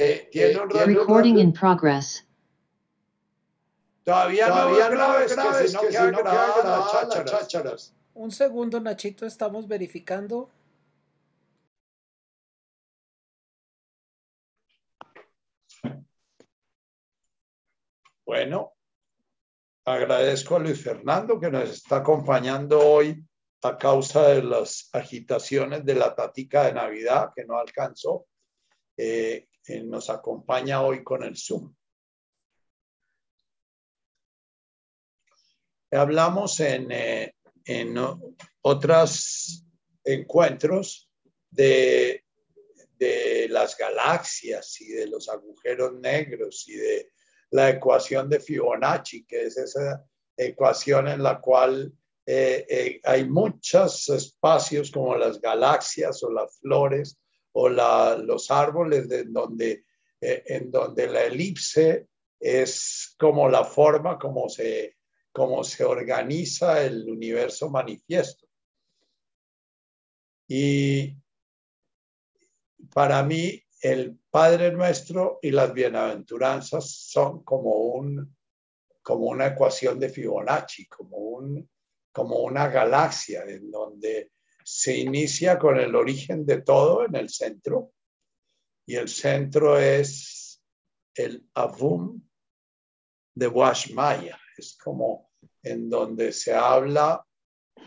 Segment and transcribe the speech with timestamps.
[0.00, 2.24] Eh, tiene un Recording in progress.
[4.04, 7.94] Todavía, Todavía no que si grabada las las chácharas.
[8.14, 10.50] Un segundo, Nachito, estamos verificando.
[18.24, 18.74] Bueno,
[19.84, 23.20] agradezco a Luis Fernando que nos está acompañando hoy
[23.62, 28.26] a causa de las agitaciones de la tatica de Navidad que no alcanzó.
[28.96, 29.48] Eh,
[29.84, 31.74] nos acompaña hoy con el Zoom.
[35.90, 37.34] Hablamos en, eh,
[37.64, 37.94] en
[38.62, 39.64] otros
[40.04, 41.10] encuentros
[41.50, 42.24] de,
[42.98, 47.12] de las galaxias y de los agujeros negros y de
[47.50, 50.04] la ecuación de Fibonacci, que es esa
[50.36, 51.92] ecuación en la cual
[52.26, 57.18] eh, eh, hay muchos espacios como las galaxias o las flores
[57.60, 59.84] o los árboles de donde,
[60.20, 62.06] eh, en donde la elipse
[62.38, 64.98] es como la forma como se,
[65.32, 68.46] como se organiza el universo manifiesto.
[70.46, 71.16] Y
[72.94, 78.36] para mí el Padre Nuestro y las bienaventuranzas son como, un,
[79.02, 81.68] como una ecuación de Fibonacci, como, un,
[82.12, 84.30] como una galaxia en donde
[84.70, 87.94] se inicia con el origen de todo en el centro
[88.84, 90.62] y el centro es
[91.14, 92.20] el Avum
[93.34, 95.30] de Washmaya, es como
[95.62, 97.26] en donde se habla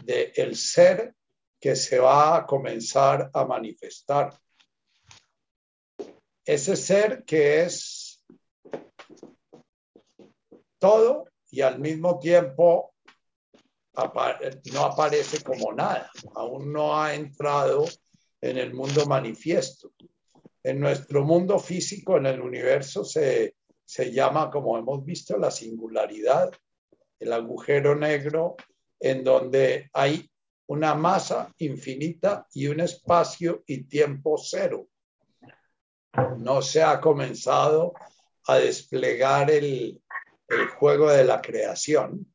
[0.04, 1.14] de el ser
[1.60, 4.36] que se va a comenzar a manifestar.
[6.44, 8.26] Ese ser que es
[10.80, 12.91] todo y al mismo tiempo
[14.74, 17.86] no aparece como nada, aún no ha entrado
[18.40, 19.92] en el mundo manifiesto.
[20.64, 26.52] En nuestro mundo físico, en el universo, se, se llama, como hemos visto, la singularidad,
[27.20, 28.56] el agujero negro,
[29.00, 30.30] en donde hay
[30.68, 34.88] una masa infinita y un espacio y tiempo cero
[36.38, 37.94] no se ha comenzado
[38.48, 40.02] a desplegar el,
[40.48, 42.31] el, juego de la creación.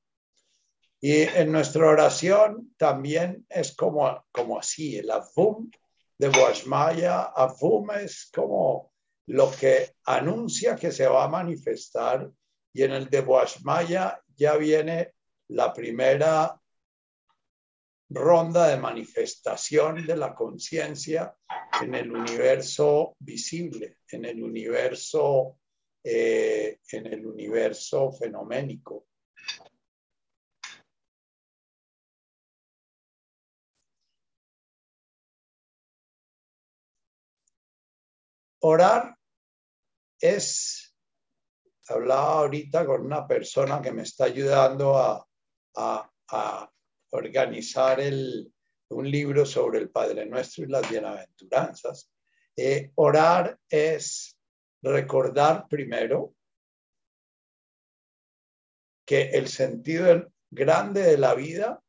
[1.01, 5.71] Y en nuestra oración también es como, como así, el Avum
[6.19, 8.93] de Washmaya, Avum es como
[9.27, 12.31] lo que anuncia que se va a manifestar
[12.73, 15.15] y en el de Washmaya ya viene
[15.49, 16.61] la primera
[18.09, 21.35] ronda de manifestación de la conciencia
[21.81, 25.59] en el universo visible, en el universo,
[26.05, 29.07] eh, en el universo fenoménico.
[38.61, 39.17] Orar
[40.21, 40.95] es,
[41.89, 45.27] hablaba ahorita con una persona que me está ayudando a,
[45.77, 46.73] a,
[47.11, 48.53] organizar el,
[48.91, 52.11] un libro sobre el Padre Nuestro y las bienaventuranzas.
[52.57, 54.37] Eh, orar es
[54.83, 56.35] recordar primero
[59.07, 61.83] que el sentido grande de la vida,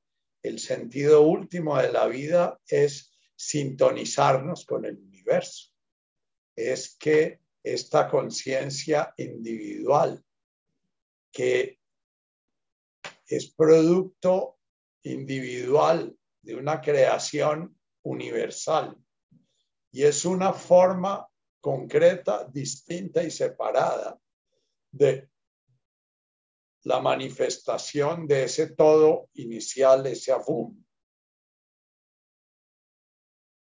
[0.44, 5.72] el sentido último de la vida es sintonizarnos con el universo.
[6.58, 10.22] Es que esta conciencia individual
[11.32, 11.80] que
[13.28, 14.58] es producto
[15.04, 18.98] individual de una creación universal
[19.92, 21.28] y es una forma
[21.62, 24.20] concreta, distinta y separada
[24.92, 25.30] de
[26.84, 30.84] la manifestación de ese todo inicial, ese avum.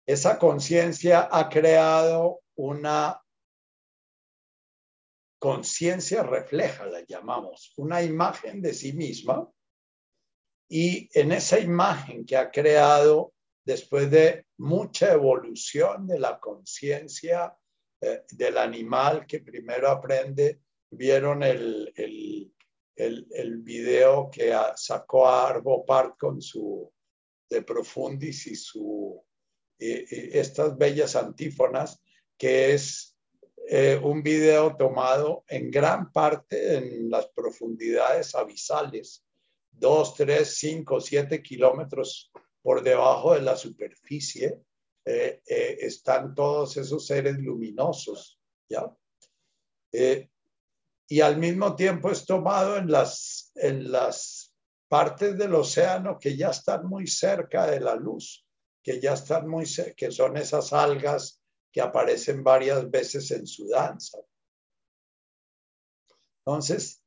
[0.07, 3.21] Esa conciencia ha creado una
[5.39, 9.51] conciencia refleja, la llamamos, una imagen de sí misma.
[10.69, 13.33] Y en esa imagen que ha creado
[13.65, 17.57] después de mucha evolución de la conciencia
[18.01, 20.61] eh, del animal que primero aprende,
[20.91, 22.53] vieron el, el,
[22.97, 26.93] el, el video que sacó a Arvo Part con su
[27.49, 29.25] de Profundis y su
[29.79, 32.03] eh, estas bellas antífonas,
[32.37, 33.17] que es
[33.69, 39.25] eh, un video tomado en gran parte en las profundidades abisales
[39.73, 42.31] 2, 3, 5, 7 kilómetros
[42.63, 44.61] por debajo de la superficie,
[45.05, 48.93] eh, eh, están todos esos seres luminosos, ¿ya?
[51.09, 54.55] Y al mismo tiempo es tomado en las, en las
[54.89, 58.47] partes del océano que ya están muy cerca de la luz,
[58.83, 59.65] que ya están muy
[59.97, 61.41] que son esas algas
[61.77, 64.17] que aparecen varias veces en su danza.
[66.39, 67.03] Entonces,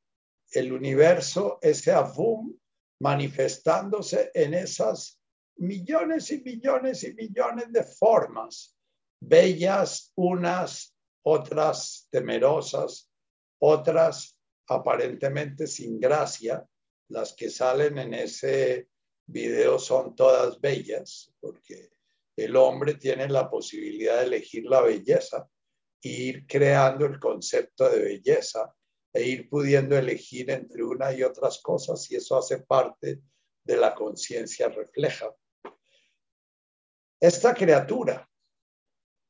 [0.52, 2.56] el universo, ese Avum,
[3.00, 5.20] manifestándose en esas
[5.56, 8.76] millones y millones y millones de formas,
[9.20, 10.94] bellas unas,
[11.24, 13.10] otras temerosas,
[13.58, 14.38] otras
[14.68, 16.64] aparentemente sin gracia,
[17.08, 18.88] las que salen en ese
[19.26, 21.90] video son todas bellas, porque
[22.36, 25.48] el hombre tiene la posibilidad de elegir la belleza
[26.02, 28.74] e ir creando el concepto de belleza
[29.12, 33.20] e ir pudiendo elegir entre una y otras cosas y eso hace parte
[33.64, 35.34] de la conciencia refleja.
[37.20, 38.28] Esta criatura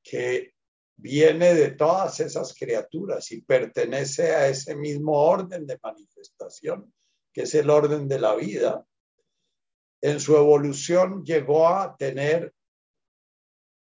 [0.03, 0.55] que
[0.97, 6.93] viene de todas esas criaturas y pertenece a ese mismo orden de manifestación,
[7.33, 8.87] que es el orden de la vida,
[10.03, 12.55] en su evolución llegó a tener,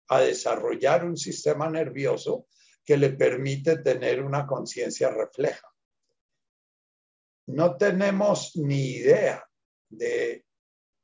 [0.09, 2.48] a desarrollar un sistema nervioso
[2.83, 5.68] que le permite tener una conciencia refleja.
[7.48, 9.45] No tenemos ni idea
[9.89, 10.45] de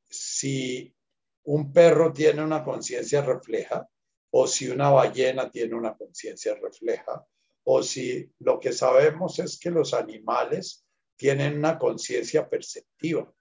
[0.10, 0.96] si
[1.44, 3.88] un perro tiene una conciencia refleja,
[4.32, 7.26] o si una ballena tiene una conciencia refleja,
[7.66, 10.86] o si lo que sabemos es que los animales
[11.16, 13.32] tienen una conciencia perceptiva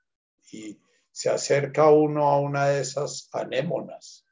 [0.51, 0.81] y
[1.11, 4.27] se acerca uno a una de esas anémonas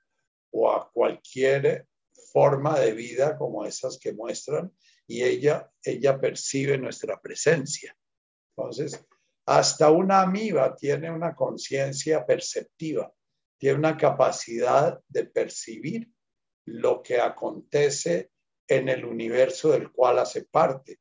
[0.50, 1.86] o a cualquier
[2.32, 4.72] forma de vida como esas que muestran
[5.06, 7.96] y ella, ella percibe nuestra presencia.
[8.56, 9.04] Entonces,
[9.46, 13.12] hasta una amiba tiene una conciencia perceptiva,
[13.58, 16.08] tiene una capacidad de percibir
[16.66, 18.30] lo que acontece
[18.68, 21.00] en el universo del cual hace parte.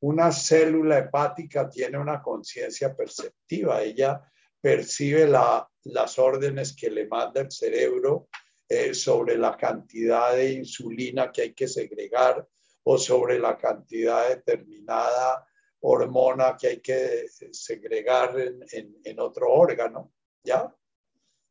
[0.00, 4.20] Una célula hepática tiene una conciencia perceptiva, ella
[4.60, 8.28] percibe las órdenes que le manda el cerebro
[8.72, 12.48] eh, sobre la cantidad de insulina que hay que segregar
[12.84, 15.46] o sobre la cantidad determinada
[15.80, 20.74] hormona que hay que segregar en, en otro órgano, ¿ya?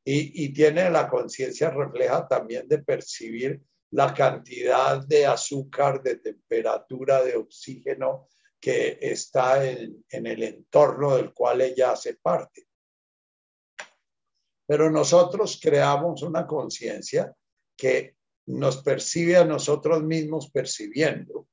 [0.04, 7.36] y, tiene la conciencia refleja también de percibir la cantidad de azúcar, de temperatura, de
[7.36, 8.30] oxígeno
[8.60, 12.68] que está en, en el entorno del cual ella hace parte.
[14.72, 17.36] Pero nosotros creamos una conciencia
[17.76, 18.16] que
[18.46, 21.50] nos percibe a nosotros mismos percibiendo,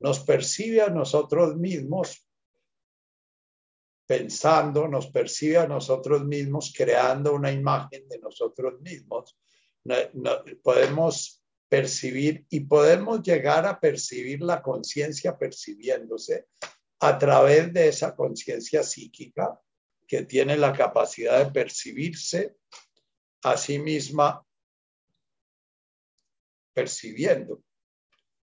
[0.00, 2.28] nos percibe a nosotros mismos
[4.06, 9.34] pensando, nos percibe a nosotros mismos, creando una imagen de nosotros mismos.
[10.62, 16.48] podemos percibir y podemos llegar a percibir la conciencia percibiéndose
[17.00, 19.58] a través de esa conciencia psíquica
[20.12, 22.58] que tiene la capacidad de percibirse
[23.44, 24.46] a sí misma
[26.74, 27.62] percibiendo,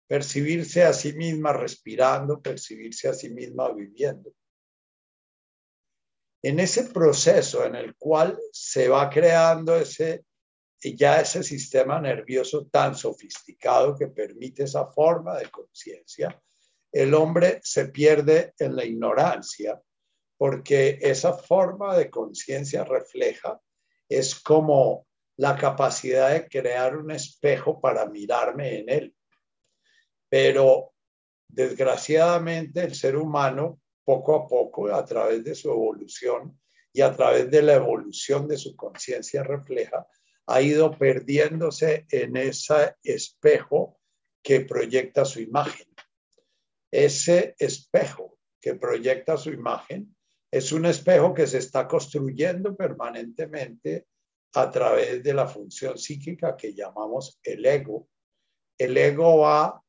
[0.06, 4.32] percibirse a sí misma respirando, percibirse a sí misma viviendo.
[6.42, 10.24] En ese proceso en el cual se va creando ese,
[10.82, 16.42] ya ese sistema nervioso tan sofisticado que permite esa forma de conciencia,
[16.90, 19.78] el hombre se pierde en la ignorancia
[20.40, 23.60] porque esa forma de conciencia refleja
[24.08, 25.06] es como
[25.36, 29.14] la capacidad de crear un espejo para mirarme en él.
[30.30, 30.94] Pero
[31.46, 36.58] desgraciadamente el ser humano poco a poco, a través de su evolución
[36.90, 40.06] y a través de la evolución de su conciencia refleja,
[40.46, 44.00] ha ido perdiéndose en ese espejo
[44.42, 45.88] que proyecta su imagen.
[46.90, 50.16] Ese espejo que proyecta su imagen
[50.50, 54.06] es un espejo que se está construyendo permanentemente
[54.54, 58.08] a través de la función psíquica que llamamos el ego.
[58.76, 59.80] El ego va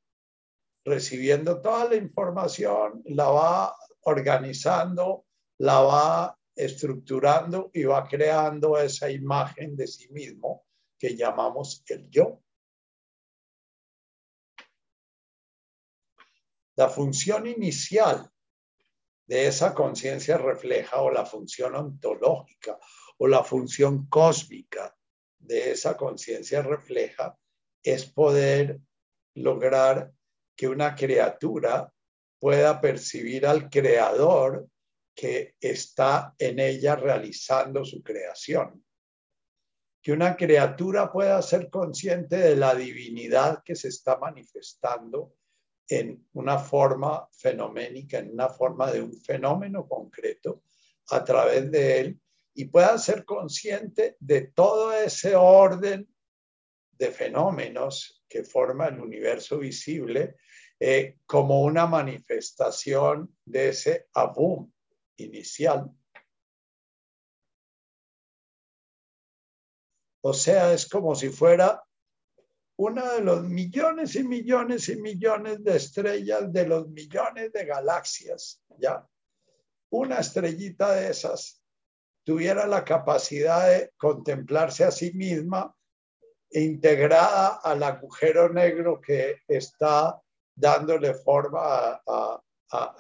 [0.85, 5.25] recibiendo toda la información, la va organizando,
[5.57, 10.65] la va estructurando y va creando esa imagen de sí mismo
[10.99, 12.41] que llamamos el yo.
[16.75, 18.30] La función inicial
[19.25, 22.77] de esa conciencia refleja o la función ontológica
[23.17, 24.95] o la función cósmica
[25.39, 27.37] de esa conciencia refleja
[27.83, 28.79] es poder
[29.35, 30.11] lograr
[30.55, 31.91] que una criatura
[32.39, 34.67] pueda percibir al creador
[35.15, 38.83] que está en ella realizando su creación.
[40.01, 45.35] Que una criatura pueda ser consciente de la divinidad que se está manifestando
[45.91, 50.63] en una forma fenoménica, en una forma de un fenómeno concreto
[51.09, 52.21] a través de él
[52.53, 56.07] y pueda ser consciente de todo ese orden
[56.93, 60.37] de fenómenos que forma el universo visible
[60.79, 64.71] eh, como una manifestación de ese abum
[65.17, 65.91] inicial.
[70.23, 71.83] O sea, es como si fuera
[72.77, 78.61] uno de los millones y millones y millones de estrellas, de los millones de galaxias,
[78.77, 79.05] ¿ya?
[79.89, 81.61] Una estrellita de esas
[82.23, 85.75] tuviera la capacidad de contemplarse a sí misma
[86.51, 90.21] integrada al agujero negro que está
[90.55, 92.41] dándole forma a,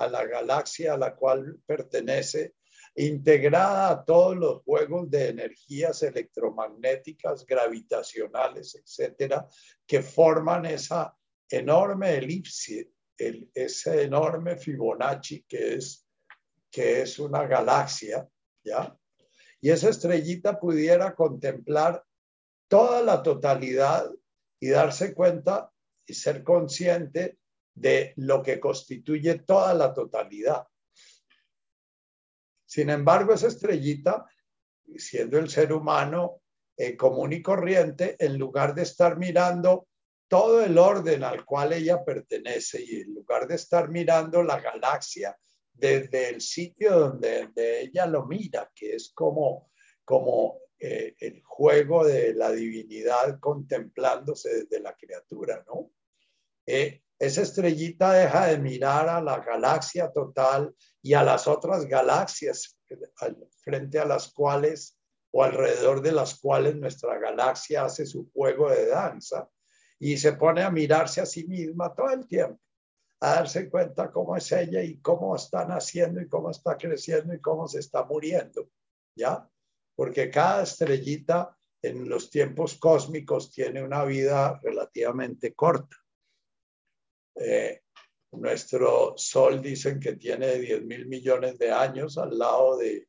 [0.09, 2.55] la galaxia a la cual pertenece,
[3.07, 9.47] integrada a todos los juegos de energías electromagnéticas, gravitacionales, etcétera,
[9.85, 11.15] que forman esa
[11.49, 16.05] enorme elipse, ese enorme Fibonacci que es,
[16.69, 18.27] que es una galaxia,
[18.63, 18.95] ¿ya?
[19.59, 22.03] Y esa estrellita pudiera contemplar
[22.67, 24.09] toda la totalidad
[24.59, 25.71] y darse cuenta
[26.05, 27.37] y ser consciente
[27.73, 30.67] de lo que constituye toda la totalidad.
[32.71, 34.25] Sin embargo, esa estrellita,
[34.95, 36.41] siendo el ser humano
[36.77, 39.89] eh, común y corriente, en lugar de estar mirando
[40.29, 45.37] todo el orden al cual ella pertenece y en lugar de estar mirando la galaxia
[45.73, 47.49] desde el sitio donde,
[47.81, 49.69] ella lo mira, que es como,
[50.05, 55.91] como eh, el juego de la divinidad contemplándose desde la criatura, ¿no?
[56.65, 60.73] Eh, esa estrellita deja de mirar a la galaxia total
[61.03, 62.75] y a las otras galaxias
[63.63, 64.97] frente a las cuales
[65.31, 69.47] o alrededor de las cuales nuestra galaxia hace su juego de danza
[69.99, 72.59] y se pone a mirarse a sí misma todo el tiempo,
[73.19, 77.39] a darse cuenta cómo es ella y cómo está naciendo y cómo está creciendo y
[77.39, 78.67] cómo se está muriendo,
[79.15, 79.47] ¿ya?
[79.95, 85.95] porque cada estrellita en los tiempos cósmicos tiene una vida relativamente corta.
[87.35, 87.81] Eh,
[88.33, 93.07] nuestro Sol dicen que tiene 10 mil millones de años al lado de,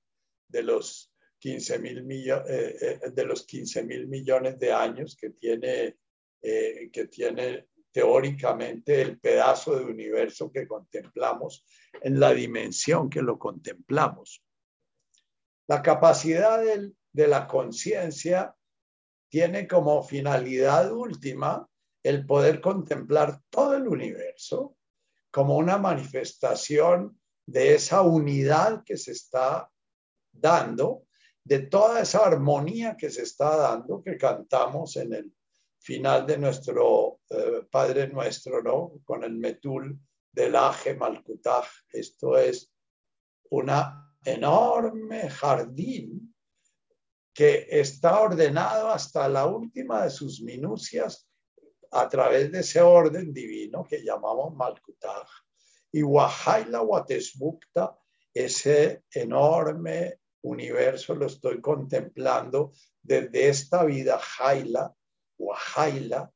[0.62, 5.96] los 15 mil millones, eh, eh, de los 15 mil millones de años que tiene,
[6.40, 11.64] que tiene teóricamente el pedazo de universo que contemplamos
[12.00, 14.42] en la dimensión que lo contemplamos.
[15.68, 16.60] La capacidad
[17.12, 18.56] de la conciencia
[19.28, 21.68] tiene como finalidad última
[22.02, 24.76] el poder contemplar todo el universo
[25.30, 29.70] como una manifestación de esa unidad que se está
[30.30, 31.06] dando,
[31.44, 35.34] de toda esa armonía que se está dando, que cantamos en el
[35.80, 39.00] final de nuestro eh, Padre Nuestro, ¿no?
[39.04, 39.98] Con el metul
[40.30, 41.66] del Aje Malkutaj.
[41.92, 42.72] Esto es
[43.50, 46.34] una enorme jardín
[47.34, 51.28] que está ordenado hasta la última de sus minucias
[51.92, 55.28] a través de ese orden divino que llamamos Malkutaj.
[55.92, 57.98] Y Wahaila Watesbukta,
[58.32, 62.72] ese enorme universo, lo estoy contemplando
[63.02, 64.92] desde esta vida Jaila,
[65.38, 66.32] Wahaila,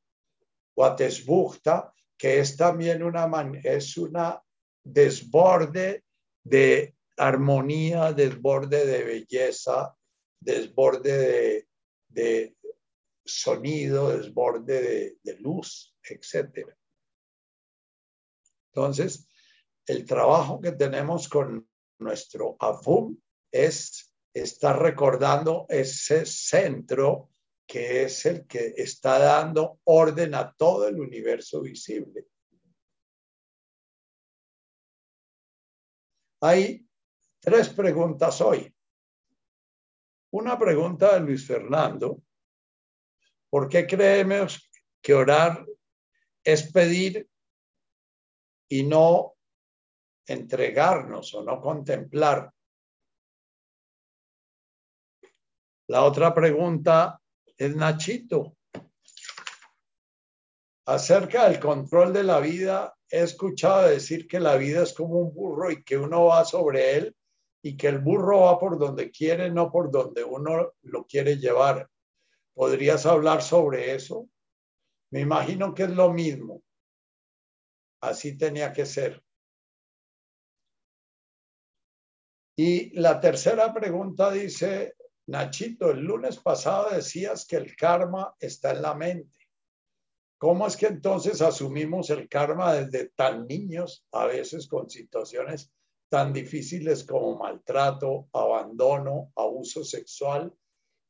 [0.77, 3.31] Watesbukta, que es también una,
[3.63, 4.43] es una
[4.85, 6.05] desborde
[6.45, 9.97] de armonía, desborde de belleza,
[10.41, 11.67] desborde
[12.09, 12.56] de,
[13.27, 16.69] sonido, desborde de, luz, etc.
[18.73, 19.29] Entonces,
[19.87, 21.69] el trabajo que tenemos con
[21.99, 23.19] nuestro AFUM
[23.51, 27.31] es estar recordando ese centro
[27.67, 32.27] que es el que está dando orden a todo el universo visible.
[36.43, 36.87] Hay
[37.47, 38.75] Tres preguntas hoy.
[40.33, 42.21] Una pregunta de Luis Fernando.
[43.57, 44.71] ¿Por qué creemos
[45.01, 45.65] que orar
[46.45, 47.27] es pedir
[48.69, 49.33] y no
[50.27, 52.53] entregarnos o no contemplar?
[55.89, 57.19] La otra pregunta
[57.57, 58.59] es Nachito.
[60.85, 65.35] Acerca del control de la vida, he escuchado decir que la vida es como un
[65.35, 67.17] burro y que uno va sobre él
[67.63, 71.89] y que el burro va por donde quiere, no por donde uno lo quiere llevar.
[72.57, 74.31] ¿Podrías hablar sobre eso?
[75.13, 76.63] Me imagino que es lo mismo.
[78.01, 79.23] Así tenía que ser.
[82.57, 84.95] Y la tercera pregunta dice,
[85.27, 89.39] Nachito, el lunes pasado decías que el karma está en la mente.
[90.39, 95.71] ¿Cómo es que entonces asumimos el karma desde tan niños, a veces con situaciones
[96.09, 100.55] tan difíciles como maltrato, abandono, abuso sexual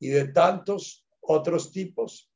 [0.01, 2.31] y de tantos otros tipos.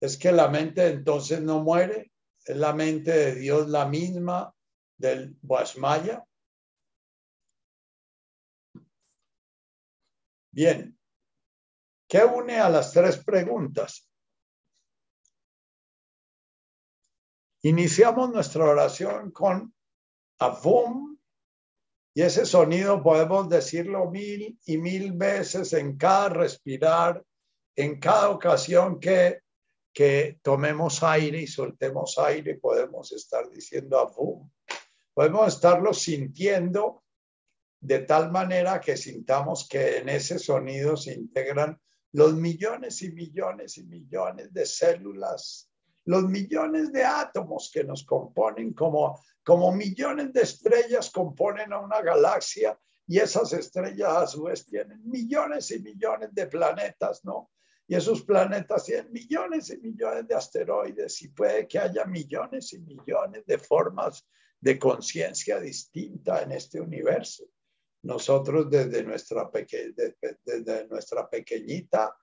[0.00, 2.12] Es que la mente entonces no muere,
[2.44, 4.54] es la mente de Dios la misma
[4.96, 6.24] del Guasmaya.
[10.52, 10.98] Bien,
[12.08, 14.08] ¿qué une a las tres preguntas?
[17.62, 19.74] Iniciamos nuestra oración con
[20.38, 21.18] Avum
[22.14, 27.22] y ese sonido podemos decirlo mil y mil veces en cada respirar,
[27.76, 29.42] en cada ocasión que,
[29.92, 34.50] que tomemos aire y soltemos aire, podemos estar diciendo Avum.
[35.12, 37.04] Podemos estarlo sintiendo
[37.80, 41.78] de tal manera que sintamos que en ese sonido se integran
[42.12, 45.70] los millones y millones y millones de células,
[46.06, 52.00] los millones de átomos que nos componen como, como millones de estrellas componen a una
[52.00, 57.50] galaxia y esas estrellas a su vez tienen millones y millones de planetas, ¿no?
[57.88, 62.80] Y esos planetas tienen millones y millones de asteroides y puede que haya millones y
[62.80, 64.26] millones de formas
[64.60, 67.44] de conciencia distinta en este universo.
[68.02, 69.50] Nosotros desde nuestra,
[70.44, 72.16] desde nuestra pequeñita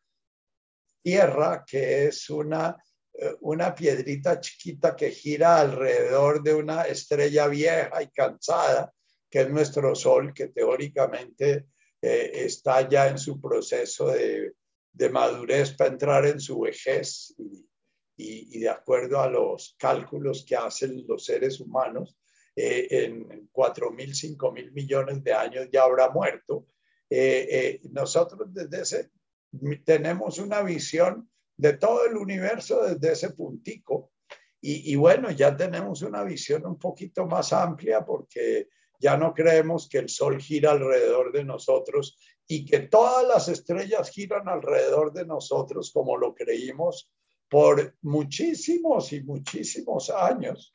[1.02, 2.76] tierra, que es una,
[3.14, 8.94] eh, una piedrita chiquita que gira alrededor de una estrella vieja y cansada,
[9.30, 11.68] que es nuestro Sol, que teóricamente
[12.02, 14.54] eh, está ya en su proceso de,
[14.94, 17.68] de, madurez para entrar en su vejez y,
[18.16, 22.18] y, de acuerdo a los cálculos que hacen los seres humanos,
[22.56, 26.68] eh, en 4 mil, 5 mil millones de años ya habrá muerto.
[27.10, 29.12] Eh, eh, nosotros desde ese
[29.84, 34.12] tenemos una visión de todo el universo desde ese puntico.
[34.62, 38.70] Y, y, bueno, ya tenemos una visión un poquito más amplia porque
[39.04, 42.18] ya no creemos que el Sol gira alrededor de nosotros
[42.48, 47.12] y que todas las estrellas giran alrededor de nosotros como lo creímos
[47.50, 50.72] por muchísimos y muchísimos años.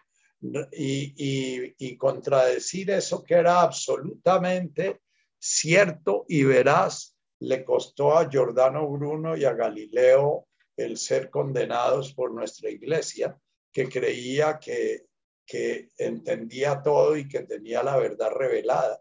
[0.71, 5.01] Y, contradecir eso que era absolutamente
[5.39, 12.33] cierto y veraz le costó a Giordano Bruno y a Galileo el ser condenados por
[12.33, 13.37] nuestra iglesia,
[13.73, 15.08] que creía que,
[15.49, 19.01] que entendía todo y que tenía la verdad revelada.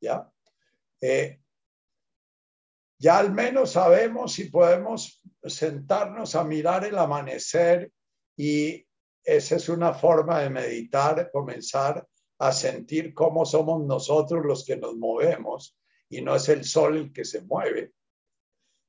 [0.00, 0.28] ¿ya?
[1.00, 1.38] Eh,
[2.98, 7.92] ya al menos sabemos si podemos sentarnos a mirar el amanecer
[8.36, 8.84] y
[9.22, 12.06] esa es una forma de meditar, comenzar
[12.38, 15.78] a sentir cómo somos nosotros los que nos movemos
[16.08, 17.92] y no es el sol el que se mueve.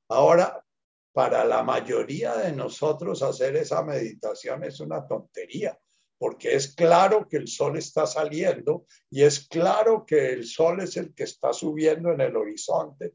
[0.08, 0.64] Ahora,
[1.12, 5.78] para la mayoría de nosotros hacer esa meditación es una tontería,
[6.18, 10.96] porque es claro que el sol está saliendo y es claro que el sol es
[10.96, 13.14] el que está subiendo en el horizonte.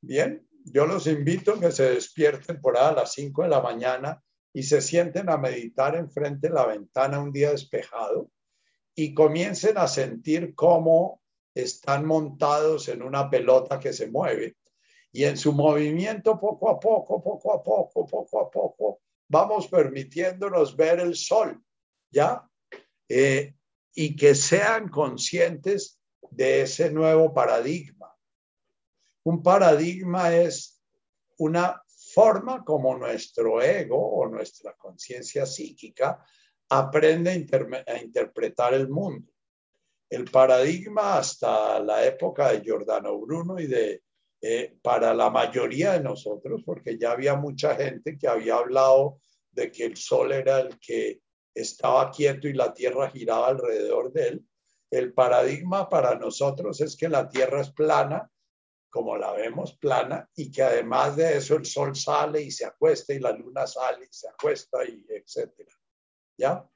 [0.00, 3.60] Bien, yo los invito a que se despierten por ahí a las 5 de la
[3.60, 8.30] mañana y se sienten a meditar enfrente de la ventana un día despejado
[8.94, 11.22] y comiencen a sentir cómo
[11.54, 14.56] están montados en una pelota que se mueve
[15.12, 20.76] y en su movimiento poco a poco, poco a poco, poco a poco, vamos permitiéndonos
[20.76, 21.62] ver el sol,
[22.10, 22.48] ¿ya?
[23.08, 23.54] Eh,
[23.94, 28.14] y que sean conscientes de ese nuevo paradigma.
[29.24, 30.80] Un paradigma es
[31.38, 31.82] una
[32.14, 36.24] forma como nuestro ego o nuestra conciencia psíquica
[36.70, 39.32] aprende a, interpretar el mundo.
[40.10, 44.02] El paradigma hasta la época de Giordano Bruno y de
[44.40, 49.72] eh, para la mayoría de nosotros, porque ya había mucha gente que había hablado de
[49.72, 51.20] que el sol era el que
[51.60, 54.46] estaba quieto y la tierra giraba alrededor de él.
[54.90, 58.30] El paradigma para nosotros es que la tierra es plana
[58.90, 63.12] como la vemos plana y que además de eso el sol sale y se acuesta
[63.12, 65.72] y la luna sale y se acuesta y etcétera.
[66.36, 66.68] ¿Ya?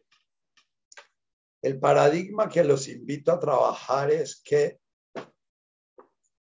[1.62, 4.80] El paradigma que los invito a trabajar es que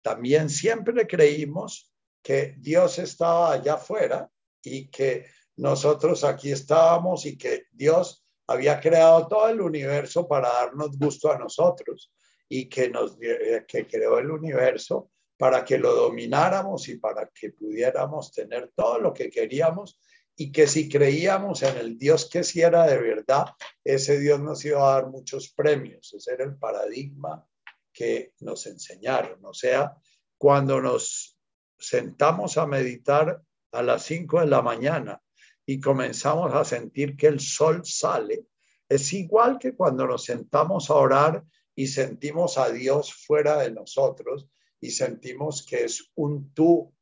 [0.03, 4.31] también siempre creímos que Dios estaba allá afuera
[4.63, 8.20] y que nosotros aquí estábamos y que Dios
[8.51, 12.13] había creado todo el universo para darnos gusto a nosotros
[12.49, 18.33] y que nos que creó el universo para que lo domináramos y para que pudiéramos
[18.33, 20.01] tener todo lo que queríamos
[20.37, 23.47] y que si creíamos en el Dios que si era de verdad,
[23.85, 26.13] ese Dios nos iba a dar muchos premios.
[26.13, 27.47] Ese era el paradigma
[27.93, 29.45] que nos enseñaron.
[29.45, 29.95] O sea,
[30.37, 31.39] cuando nos
[31.79, 35.23] sentamos a meditar a las 5 de la mañana
[35.71, 38.49] y comenzamos a sentir que el sol sale,
[38.89, 41.45] es igual que cuando nos sentamos a orar
[41.77, 44.49] y sentimos a Dios fuera de nosotros
[44.81, 46.93] y sentimos que es un tú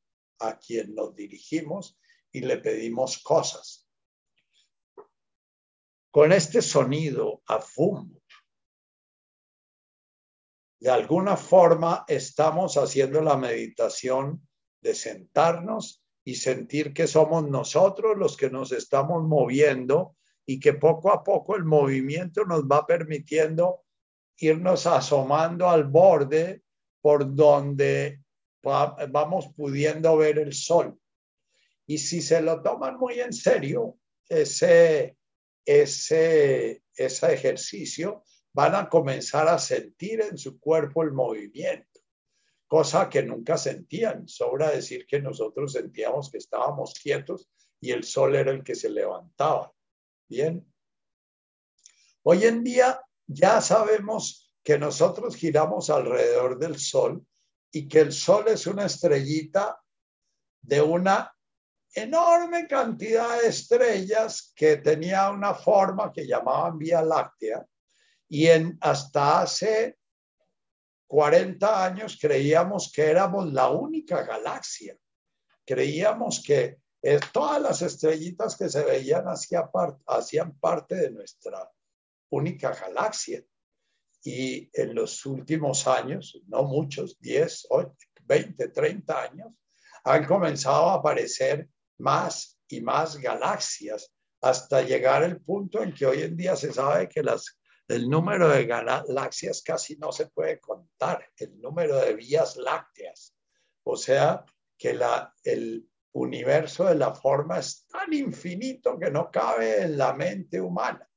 [0.41, 1.99] a quien nos dirigimos
[2.31, 3.89] y le pedimos cosas.
[6.11, 7.65] Con este sonido a
[10.79, 14.47] de alguna forma estamos haciendo la meditación
[14.83, 20.15] de sentarnos y sentir que somos nosotros los que nos estamos moviendo
[20.45, 23.87] y que poco a poco el movimiento nos va permitiendo
[24.37, 26.65] irnos asomando al borde
[27.01, 28.21] por donde
[28.63, 31.01] vamos pudiendo ver el sol.
[31.87, 33.97] Y si se lo toman muy en serio,
[34.29, 35.17] ese,
[35.65, 41.98] ese, ese ejercicio, van a comenzar a sentir en su cuerpo el movimiento,
[42.69, 44.29] cosa que nunca sentían.
[44.29, 47.51] Sobra decir que nosotros sentíamos que estábamos quietos
[47.81, 49.73] y el sol era el que se levantaba.
[50.29, 50.65] Bien.
[52.23, 57.25] Hoy en día ya sabemos que nosotros giramos alrededor del sol
[57.73, 59.81] y que el sol es una estrellita
[60.61, 61.35] de una
[61.95, 67.65] enorme cantidad de estrellas que tenía una forma que llamaban Vía Láctea
[68.29, 69.98] y en, hasta hace
[71.09, 74.97] 40 años creíamos que éramos la única galaxia.
[75.65, 76.79] Creíamos que
[77.33, 81.71] todas las estrellitas que se veían hacían parte de nuestra
[82.31, 83.43] única galaxia.
[84.23, 87.69] Y en los últimos años, no muchos, 10,
[88.25, 89.53] 20, 30 años,
[90.05, 91.69] han comenzado a aparecer
[91.99, 97.09] más y más galaxias hasta llegar al punto en que hoy en día se sabe
[97.09, 97.58] que las,
[97.89, 103.35] el número de galaxias casi no se puede contar, el número de vías lácteas.
[103.83, 104.45] O sea,
[104.77, 110.13] que la, el universo de la forma es tan infinito que no cabe en la
[110.13, 111.09] mente humana.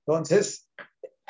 [0.00, 0.70] Entonces,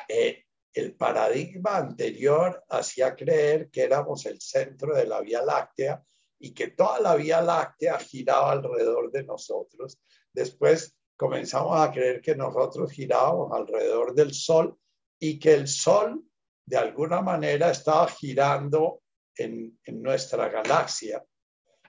[0.07, 6.03] eh, el paradigma anterior hacía creer que éramos el centro de la Vía Láctea
[6.39, 10.01] y que toda la Vía Láctea giraba alrededor de nosotros.
[10.33, 14.75] Después comenzamos a creer que nosotros girábamos alrededor del Sol
[15.19, 16.23] y que el Sol
[16.65, 19.03] de alguna manera estaba girando
[19.35, 21.23] en, en nuestra galaxia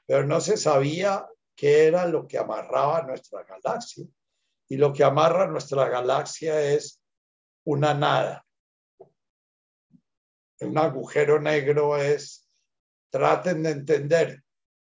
[0.07, 4.05] pero no se sabía qué era lo que amarraba nuestra galaxia.
[4.69, 7.01] Y lo que amarra nuestra galaxia es
[7.65, 8.45] una nada.
[10.61, 12.49] Un agujero negro es,
[13.11, 14.43] traten de entender,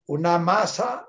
[0.07, 1.07] una masa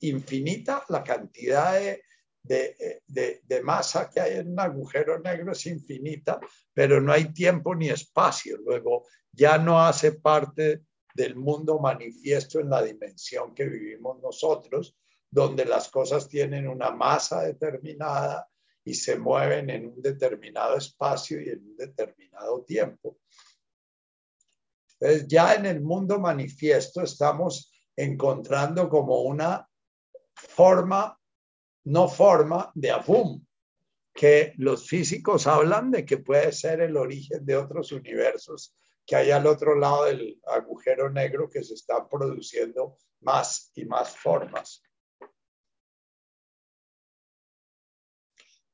[0.00, 2.02] infinita, la cantidad de,
[2.42, 6.40] de, de, masa que hay en un agujero negro es infinita,
[6.72, 8.56] pero no hay tiempo ni espacio.
[8.58, 14.96] Luego ya no hace parte del mundo manifiesto en la dimensión que vivimos nosotros,
[15.30, 18.48] donde las cosas tienen una masa determinada
[18.84, 23.18] y se mueven en un determinado espacio y en un determinado tiempo.
[24.98, 29.66] Entonces, ya en el mundo manifiesto estamos encontrando como una
[30.34, 31.19] forma,
[31.84, 33.44] no forma, de Afum,
[34.12, 38.74] que los físicos hablan de que puede ser el origen de otros universos
[39.06, 44.16] que hay al otro lado del agujero negro que se están produciendo más y más
[44.16, 44.82] formas.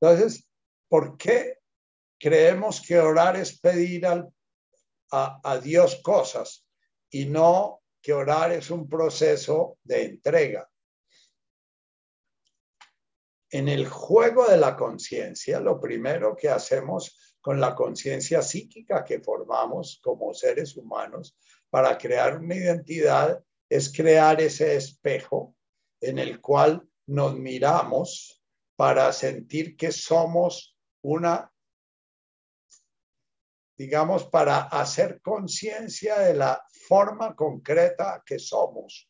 [0.01, 0.51] Entonces,
[0.89, 1.59] ¿por qué
[2.19, 4.29] creemos que orar es pedir al,
[5.11, 6.67] a, a Dios cosas
[7.11, 10.69] y no que orar es un proceso de entrega?
[13.51, 19.21] En el juego de la conciencia, lo primero que hacemos con la conciencia psíquica que
[19.21, 21.37] formamos como seres humanos
[21.71, 25.55] para crear una identidad es crear ese espejo
[26.01, 28.43] en el cual nos miramos
[28.75, 31.53] para sentir que somos una,
[33.79, 39.09] digamos, para hacer conciencia de la forma concreta que somos,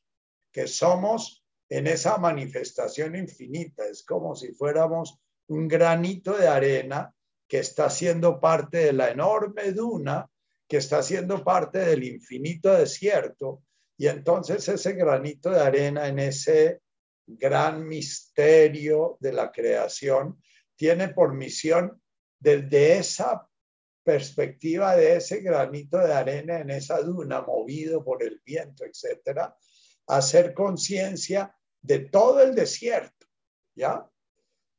[0.53, 3.87] que somos en esa manifestación infinita.
[3.87, 7.12] Es como si fuéramos un granito de arena
[7.48, 10.29] que está siendo parte de la enorme duna,
[10.68, 13.62] que está siendo parte del infinito desierto.
[13.96, 16.81] Y entonces ese granito de arena en ese
[17.26, 20.40] gran misterio de la creación
[20.76, 22.00] tiene por misión
[22.38, 23.48] desde esa
[24.05, 29.57] perspectiva de ese granito de arena en esa duna movido por el viento, etcétera,
[30.07, 33.27] hacer conciencia de todo el desierto,
[33.75, 34.09] ¿ya?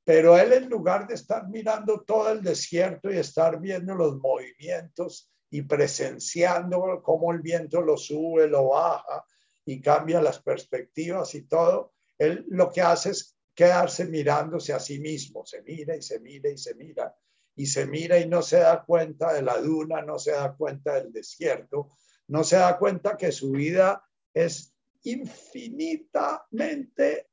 [0.03, 5.29] Pero él en lugar de estar mirando todo el desierto y estar viendo los movimientos
[5.49, 9.25] y presenciando cómo el viento lo sube, lo baja
[9.65, 14.99] y cambia las perspectivas y todo, él lo que hace es quedarse mirándose a sí
[14.99, 17.15] mismo, se mira y se mira y se mira
[17.55, 20.93] y se mira y no se da cuenta de la duna, no se da cuenta
[20.93, 21.89] del desierto,
[22.27, 24.76] no se da cuenta que su vida es
[25.09, 27.27] infinitamente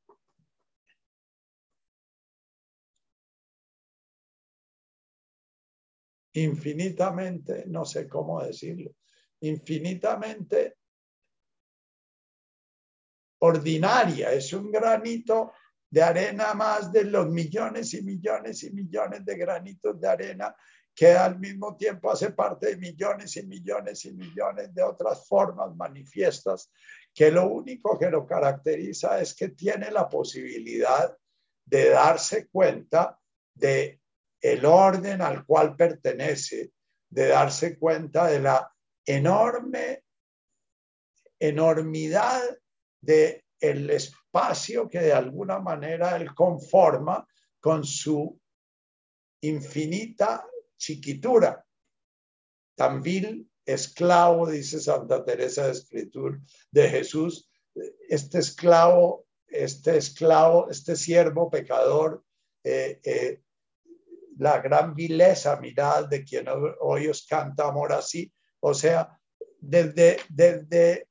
[6.35, 8.91] infinitamente, no sé cómo decirlo,
[9.41, 10.77] infinitamente
[13.39, 15.53] ordinaria, es un granito
[15.89, 20.55] de arena más de los millones y millones y millones de granitos de arena
[20.93, 25.75] que al mismo tiempo hace parte de millones y millones y millones de otras formas
[25.75, 26.71] manifiestas,
[27.15, 31.17] que lo único que lo caracteriza es que tiene la posibilidad
[31.63, 33.17] de darse cuenta
[33.53, 34.01] de
[34.41, 36.73] el orden al cual pertenece,
[37.09, 38.69] de darse cuenta de la
[39.05, 40.03] enorme
[41.39, 42.41] enormidad
[43.01, 47.25] de el espacio que de alguna manera él conforma
[47.61, 48.37] con su
[49.41, 50.45] infinita
[50.77, 51.65] chiquitura.
[52.75, 56.39] Tan vil esclavo, dice Santa Teresa de Escritura,
[56.71, 57.49] de Jesús,
[58.07, 62.23] este esclavo, este esclavo, este siervo pecador,
[62.63, 63.41] eh, eh,
[64.37, 66.47] la gran vileza, mirad, de quien
[66.81, 68.31] hoy os canta amor así.
[68.59, 69.17] O sea,
[69.59, 71.07] desde, desde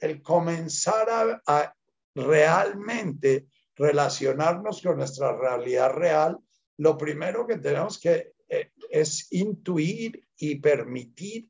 [0.00, 1.74] el comenzar a
[2.14, 6.38] realmente relacionarnos con nuestra realidad real,
[6.78, 11.48] lo primero que tenemos que eh, es intuir y permitir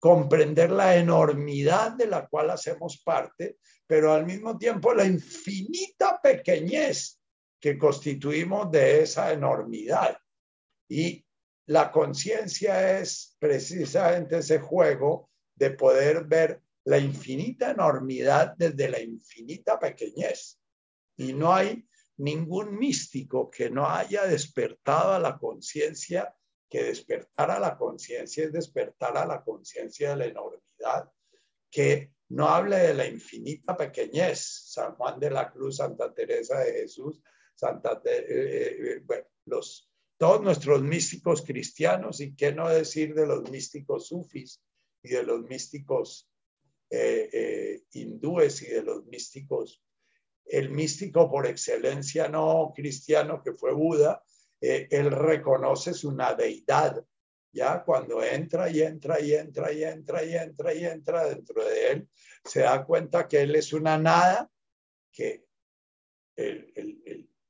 [0.00, 7.20] comprender la enormidad de la cual hacemos parte, pero al mismo tiempo la infinita pequeñez
[7.60, 10.16] que constituimos de esa enormidad.
[10.88, 11.24] Y
[11.66, 19.78] la conciencia es precisamente ese juego de poder ver la infinita enormidad desde la infinita
[19.78, 20.58] pequeñez.
[21.18, 21.86] Y no hay
[22.16, 26.34] ningún místico que no haya despertado a la conciencia,
[26.70, 31.10] que despertar a la conciencia es despertar a la conciencia de la enormidad,
[31.68, 34.40] que no hable de la infinita pequeñez.
[34.72, 37.20] San Juan de la Cruz, Santa Teresa de Jesús,
[37.56, 43.50] Santa eh, eh, eh, los, todos nuestros místicos cristianos y qué no decir de los
[43.50, 44.62] místicos sufis
[45.02, 46.28] y de los místicos
[47.92, 49.80] hindúes y de los místicos
[50.44, 54.24] el místico por excelencia no cristiano que fue Buda,
[54.60, 57.04] eh, él reconoce su deidad,
[57.52, 61.90] ya cuando entra y entra y entra y entra y entra y entra dentro de
[61.90, 62.08] él,
[62.44, 64.50] se da cuenta que él es una nada,
[65.12, 65.46] que,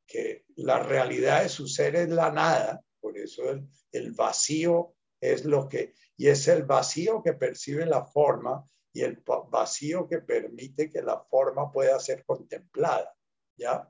[0.07, 5.45] que la realidad de su ser es la nada, por eso el, el vacío es
[5.45, 10.91] lo que, y es el vacío que percibe la forma y el vacío que permite
[10.91, 13.15] que la forma pueda ser contemplada.
[13.57, 13.89] ¿Ya?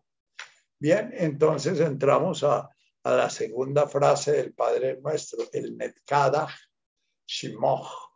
[0.78, 2.68] Bien, entonces entramos a,
[3.04, 6.48] la segunda frase del Padre Nuestro, el Netkada
[7.26, 8.10] Shimoch.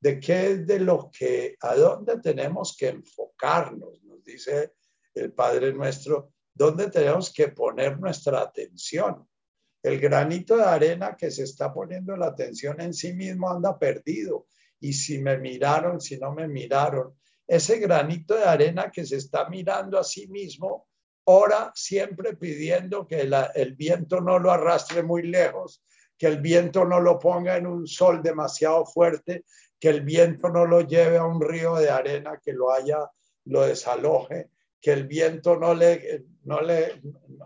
[0.00, 4.02] ¿De qué es de lo que, a dónde tenemos que enfocarnos?
[4.04, 4.74] Nos dice
[5.14, 9.28] el Padre Nuestro, ¿dónde tenemos que poner nuestra atención?
[9.82, 14.46] El granito de arena que se está poniendo la atención en sí mismo anda perdido
[14.80, 17.14] y si me miraron, si no me miraron.
[17.46, 20.88] Ese granito de arena que se está mirando a sí mismo,
[21.26, 25.82] ora siempre pidiendo que el viento no lo arrastre muy lejos,
[26.16, 29.44] que el viento no lo ponga en un sol demasiado fuerte,
[29.78, 32.98] que el viento no lo lleve a un río de arena que lo haya,
[33.44, 37.02] lo desaloje, que el viento no le, no le,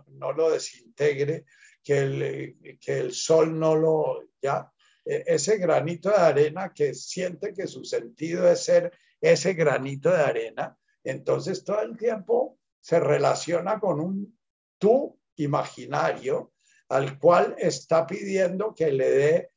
[0.09, 1.45] no lo desintegre,
[1.83, 4.71] que el, que el sol no lo, ya,
[5.03, 10.21] e, ese granito de arena que siente que su sentido es ser ese granito de
[10.21, 14.37] arena, entonces todo el tiempo se relaciona con un
[14.77, 16.53] tú imaginario
[16.89, 19.51] al cual está pidiendo que le dé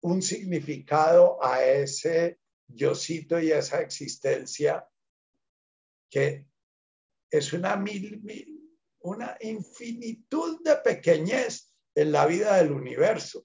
[0.00, 4.88] un significado a ese yocito y a esa existencia
[6.08, 6.46] que
[7.30, 8.22] es una, mil,
[9.00, 13.42] una infinitud de pequeñez en la vida del universo.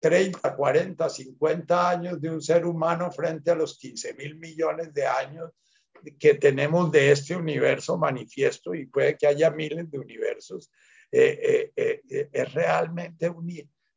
[0.00, 5.06] 30, 40, 50 años de un ser humano frente a los 15 mil millones de
[5.06, 5.50] años
[6.18, 10.70] que tenemos de este universo manifiesto y puede que haya miles de universos,
[11.12, 13.32] eh, eh, eh, es realmente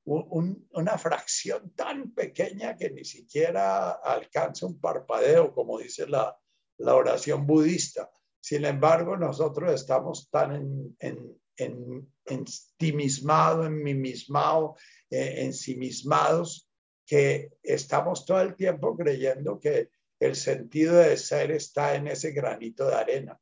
[0.05, 6.35] una fracción tan pequeña que ni siquiera alcanza un parpadeo, como dice la,
[6.77, 8.09] la oración budista.
[8.39, 14.75] Sin embargo, nosotros estamos tan en, en, en, ensimismado, enmimismado,
[15.09, 16.69] eh, ensimismados,
[17.05, 19.89] que estamos todo el tiempo creyendo que
[20.25, 23.39] el sentido de ser está en ese granito de arena.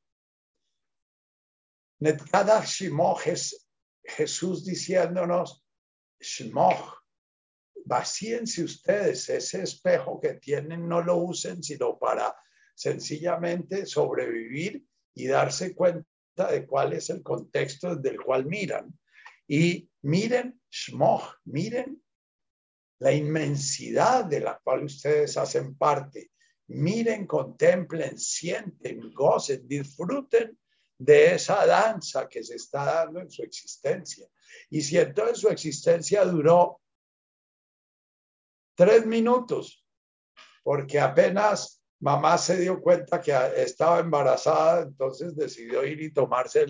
[1.99, 3.67] Netkada Shimoch es
[4.03, 5.63] Jesús diciéndonos,
[6.19, 7.01] Shimoch,
[7.85, 12.35] vacíense ustedes, ese espejo que tienen no lo usen sino para
[12.73, 16.07] sencillamente sobrevivir y darse cuenta
[16.49, 18.97] de cuál es el contexto del cual miran.
[19.47, 22.01] Y miren, Shmoch, miren
[22.99, 26.31] la inmensidad de la cual ustedes hacen parte.
[26.73, 30.57] Miren, contemplen, sienten, gocen, disfruten
[30.97, 34.27] de esa danza que se está dando en su existencia.
[34.69, 36.79] Y si entonces su existencia duró
[38.75, 39.85] tres minutos,
[40.63, 46.65] porque apenas mamá se dio cuenta que estaba embarazada, entonces decidió ir y tomarse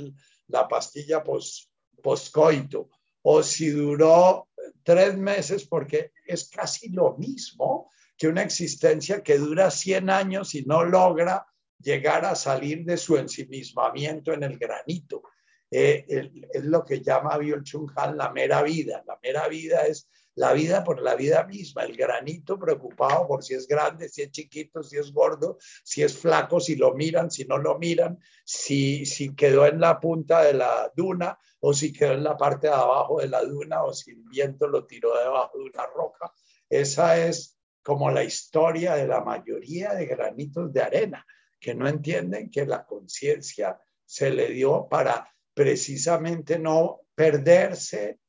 [0.47, 1.69] la pastilla post,
[2.01, 2.89] postcoito.
[3.21, 4.49] O si duró
[4.83, 10.61] tres meses, porque es casi lo mismo que una existencia que dura 100 años y
[10.61, 11.47] no logra
[11.79, 15.23] llegar a salir de su ensimismamiento en el granito.
[15.71, 16.05] Eh,
[16.53, 19.03] es lo que llama Biol Chung Han la mera vida.
[19.07, 23.55] La mera vida es la vida por la vida misma, el granito preocupado por si
[23.55, 27.45] es grande, si es chiquito, si es gordo, si es flaco, si lo miran, si
[27.45, 32.13] no lo miran, si, si quedó en la punta de la duna o si quedó
[32.13, 35.57] en la parte de abajo de la duna o si el viento lo tiró debajo
[35.57, 36.31] de una roca.
[36.69, 41.25] Esa es como la historia de la mayoría de granitos de arena,
[41.59, 48.19] que no entienden que la conciencia se le dio para precisamente no perderse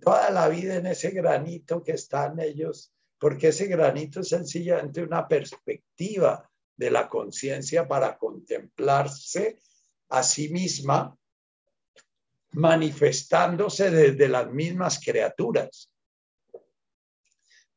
[0.00, 5.26] toda la vida en ese granito que están ellos, porque ese granito es sencillamente una
[5.28, 9.58] perspectiva de la conciencia para contemplarse
[10.08, 11.16] a sí misma,
[12.52, 15.90] manifestándose desde las mismas criaturas.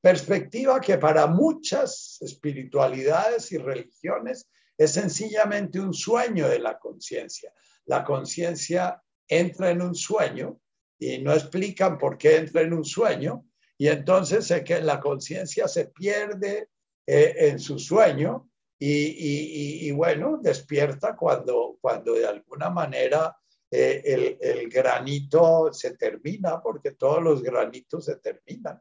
[0.01, 7.51] Perspectiva que para muchas espiritualidades y religiones es sencillamente un sueño de la conciencia.
[7.85, 10.59] La conciencia entra en un sueño
[10.99, 13.45] y no explican por qué entra en un sueño
[13.77, 16.69] y entonces es que la conciencia se pierde
[17.05, 23.35] eh, en su sueño y, bueno, despierta cuando, cuando de alguna manera
[23.71, 28.79] eh, el, granito se termina, porque todos los granitos se terminan,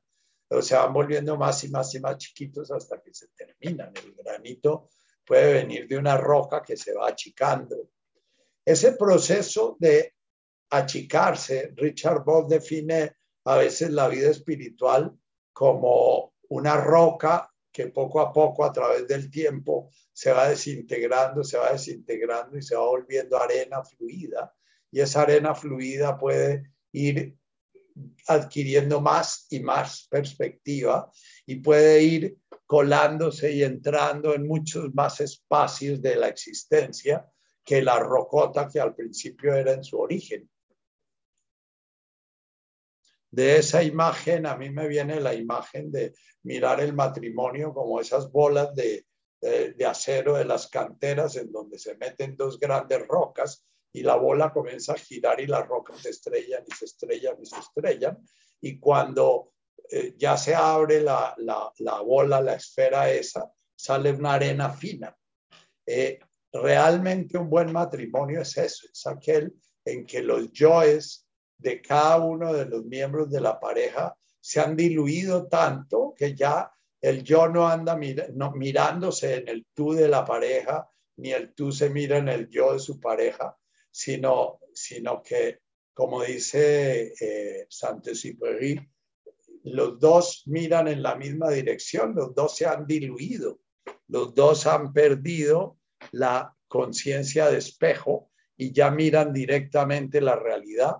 [0.48, 3.92] o se van volviendo más y más y más chiquitos hasta que se terminan.
[3.96, 4.88] El granito
[5.24, 7.90] puede venir de una roca que se va achicando.
[8.64, 10.14] Ese proceso de
[10.70, 11.72] achicarse.
[11.76, 15.16] Richard Bob define a veces la vida espiritual
[15.52, 21.58] como una roca que poco a poco a través del tiempo se va desintegrando, se
[21.58, 24.54] va desintegrando y se va volviendo arena fluida.
[24.90, 27.36] Y esa arena fluida puede ir
[28.28, 31.10] adquiriendo más y más perspectiva
[31.46, 37.26] y puede ir colándose y entrando en muchos más espacios de la existencia
[37.64, 40.48] que la rocota que al principio era en su origen.
[43.30, 48.30] De esa imagen, a mí me viene la imagen de mirar el matrimonio como esas
[48.30, 49.04] bolas de,
[49.86, 54.92] acero de las canteras en donde se meten dos grandes rocas y la bola comienza
[54.92, 58.18] a girar y las rocas se estrellan y se estrellan y se estrellan.
[58.60, 59.54] Y cuando
[59.90, 65.16] eh, ya se abre la, la, bola, la esfera esa, sale una arena fina.
[65.86, 66.18] Eh,
[66.52, 72.52] realmente un buen matrimonio es eso, es aquel en que los yoes de cada uno
[72.52, 77.66] de los miembros de la pareja se han diluido tanto que ya el yo no
[77.66, 82.50] anda mirándose en el tú de la pareja, ni el tú se mira en el
[82.50, 83.56] yo de su pareja,
[83.96, 85.60] sino, sino que,
[85.94, 88.78] como dice eh, Saint-Exupéry,
[89.64, 93.60] los dos miran en la misma dirección, los dos se han diluido,
[94.08, 95.78] los dos han perdido
[96.12, 100.96] la conciencia de espejo y ya miran directamente la realidad.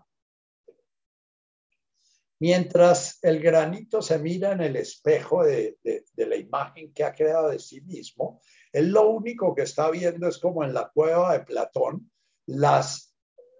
[2.40, 5.76] Mientras el granito se mira en el espejo de,
[6.16, 8.40] la imagen que ha creado de sí mismo,
[8.72, 12.10] él lo único que está viendo es como en la cueva de Platón,
[12.46, 13.14] las,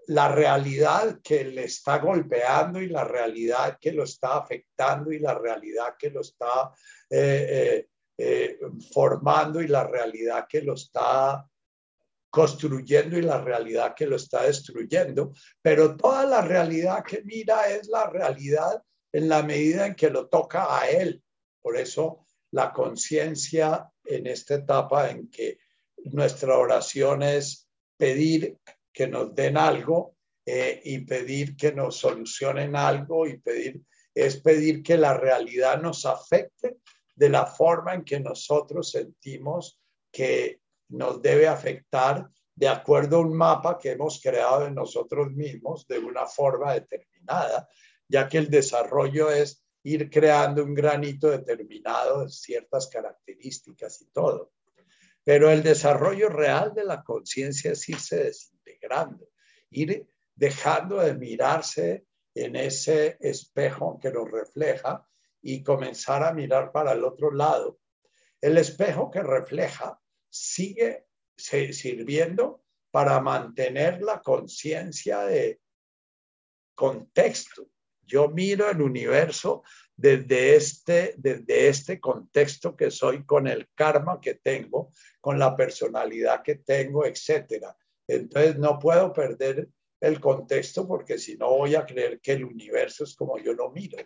[0.09, 5.35] la realidad que le está golpeando y la realidad que lo está afectando y la
[5.35, 6.73] realidad que lo está
[7.11, 8.59] eh, eh, eh,
[8.93, 11.47] formando y la realidad que lo está
[12.31, 15.33] construyendo y la realidad que lo está destruyendo,
[15.63, 18.83] pero toda la realidad que mira es la realidad
[19.13, 21.23] en la medida en que lo toca a él.
[21.63, 25.59] Por eso la conciencia en esta etapa en que
[26.05, 28.59] nuestra oración es pedir
[28.97, 30.17] que nos den algo
[30.47, 33.83] eh, y pedir que nos solucionen algo y pedir
[34.15, 36.79] es pedir que la realidad nos afecte
[37.15, 39.79] de la forma en que nosotros sentimos
[40.11, 45.87] que nos debe afectar de acuerdo a un mapa que hemos creado en nosotros mismos
[45.87, 47.69] de una forma determinada,
[48.09, 54.53] ya que el desarrollo es ir creando un granito determinado de ciertas características y todo.
[55.23, 58.33] Pero el desarrollo real de la conciencia es irse
[59.71, 65.07] ir dejando de mirarse en ese espejo que nos refleja
[65.43, 67.79] y comenzar a mirar para el otro lado.
[68.41, 71.07] El espejo que refleja sigue
[71.37, 75.61] sirviendo para mantener la conciencia de
[76.75, 77.69] contexto.
[78.03, 79.63] Yo miro el universo
[79.97, 86.43] desde este, desde este contexto que soy, con el karma que tengo, con la personalidad
[86.43, 87.75] que tengo, etc.
[88.09, 89.69] Entonces no puedo perder
[90.01, 93.71] el contexto porque si no voy a creer que el universo es como yo lo
[93.71, 93.99] miro.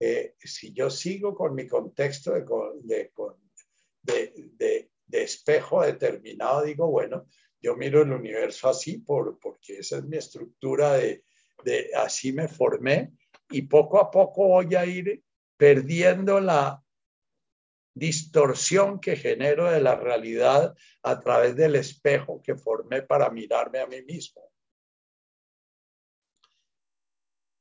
[0.00, 3.10] Eh, si yo sigo con mi contexto de,
[4.02, 7.28] de, de, espejo determinado, digo, bueno,
[7.60, 11.24] yo miro el universo así por, porque esa es mi estructura de,
[11.64, 13.12] de así me formé
[13.50, 15.22] y poco a poco voy a ir
[15.56, 16.81] perdiendo la
[17.94, 23.86] distorsión que genero de la realidad a través del espejo que formé para mirarme a
[23.86, 24.50] mí mismo.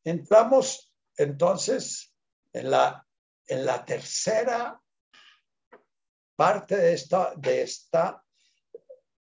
[0.03, 2.15] Entramos entonces
[2.53, 3.05] en la,
[3.45, 4.81] en la tercera
[6.35, 8.23] parte de esta, de esta,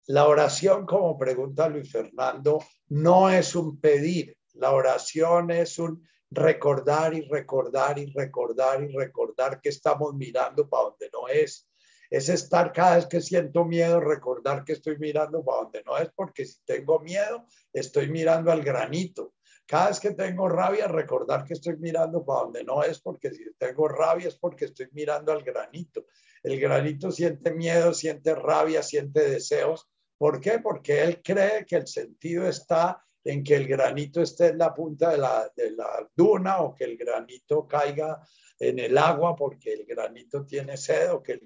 [0.08, 7.13] la oración, como pregunta Luis Fernando, no es un pedir, la oración es un recordar
[7.13, 11.67] y recordar y recordar y recordar que estamos mirando para donde no es.
[12.09, 16.09] Es estar cada vez que siento miedo, recordar que estoy mirando para donde no es,
[16.15, 19.34] porque si tengo miedo, estoy mirando al granito.
[19.67, 23.43] Cada vez que tengo rabia, recordar que estoy mirando para donde no es, porque si
[23.59, 26.05] tengo rabia es porque estoy mirando al granito.
[26.41, 29.88] El granito siente miedo, siente rabia, siente deseos.
[30.17, 30.57] ¿Por qué?
[30.57, 35.11] Porque él cree que el sentido está en que el granito esté en la punta
[35.11, 38.19] de la, de la duna o que el granito caiga
[38.59, 41.41] en el agua porque el granito tiene sed o que el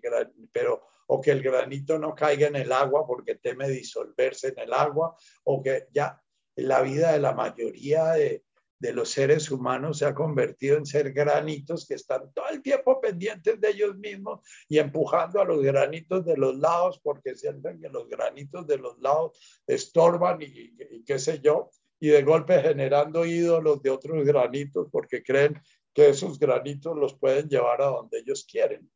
[0.51, 4.73] pero o que el granito no caiga en el agua porque teme disolverse en el
[4.73, 6.19] agua o que ya
[6.55, 8.45] la vida de la mayoría de,
[8.91, 13.61] los seres humanos se ha convertido en ser granitos que están todo el tiempo pendientes
[13.61, 18.09] de ellos mismos y empujando a los granitos de los lados porque sienten que los
[18.09, 20.75] granitos de los lados estorban y,
[21.05, 21.69] qué sé yo,
[21.99, 25.61] y de golpe generando ídolos de otros granitos porque creen
[25.93, 28.91] que esos granitos los pueden llevar a donde ellos quieren.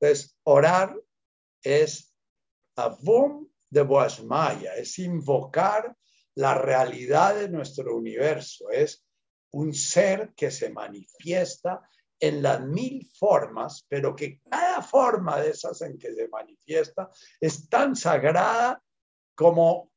[0.00, 0.98] Entonces, orar
[1.62, 2.12] es
[3.02, 5.96] boom de Boasmaya, es invocar
[6.36, 9.04] la realidad de nuestro universo es
[9.52, 15.80] un ser que se manifiesta en las mil formas, pero que cada forma de esas
[15.82, 17.10] en que se manifiesta
[17.40, 18.82] es tan sagrada
[19.34, 19.92] como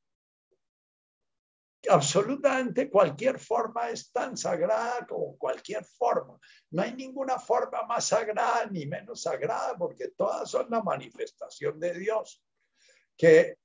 [1.89, 6.37] absolutamente cualquier forma es tan sagrada como cualquier forma.
[6.71, 11.93] No hay ninguna forma más sagrada ni menos sagrada porque todas son la manifestación de
[11.93, 12.43] Dios.
[13.15, 13.57] Que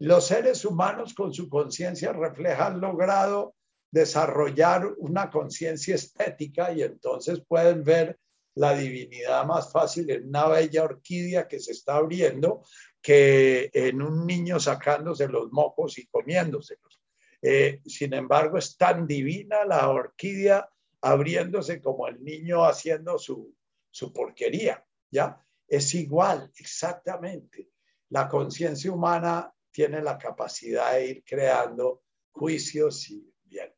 [0.00, 3.54] los seres humanos con su conciencia reflejan logrado
[3.90, 8.18] desarrollar una conciencia estética y entonces pueden ver
[8.54, 12.64] la divinidad más fácil en una bella orquídea que se está abriendo
[13.02, 17.02] que en un niño sacándose los mocos y comiéndoselos.
[17.42, 20.66] Eh, sin embargo, es tan divina la orquídea
[21.02, 23.54] abriéndose como el niño haciendo su,
[23.90, 25.44] su porquería, ¿ya?
[25.68, 27.68] Es igual, exactamente.
[28.08, 33.74] La conciencia humana tiene la capacidad de ir creando juicios y bien.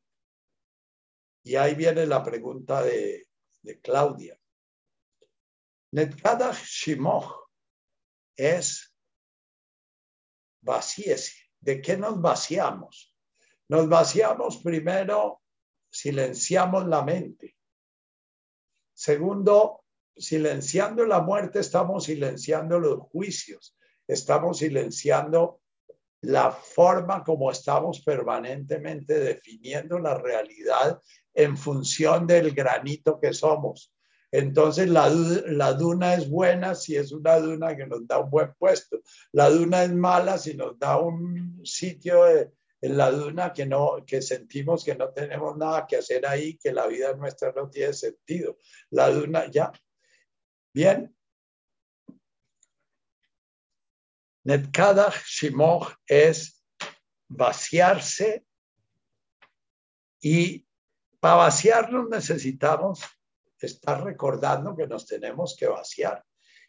[1.43, 3.29] Y ahí viene la pregunta de,
[3.81, 4.37] Claudia.
[5.93, 7.49] Netkadach Shimoch
[8.37, 8.93] es
[10.63, 11.35] vacíese.
[11.61, 13.17] ¿De qué nos vaciamos?
[13.69, 15.43] Nos vaciamos primero,
[15.91, 17.57] silenciamos la mente.
[18.95, 19.85] Segundo,
[20.17, 23.77] silenciando la muerte, estamos silenciando los juicios,
[24.07, 25.62] estamos silenciando
[26.23, 31.01] la forma como estamos permanentemente definiendo la realidad
[31.35, 33.93] en función del granito que somos.
[34.31, 35.11] Entonces la,
[35.75, 39.01] duna es buena si es una duna que nos da un buen puesto.
[39.33, 44.23] La duna es mala si nos da un sitio en la duna que, no, que
[44.23, 48.57] sentimos que no tenemos nada que hacer ahí, que la vida nuestra no tiene sentido.
[48.91, 49.71] La duna ya.
[50.73, 51.15] Bien,
[54.45, 56.65] Netkadach Shimoch es
[57.29, 58.45] vaciarse
[60.21, 60.67] y
[61.21, 63.01] para vaciarnos necesitamos
[63.61, 66.25] estar recordando que nos tenemos que vaciar.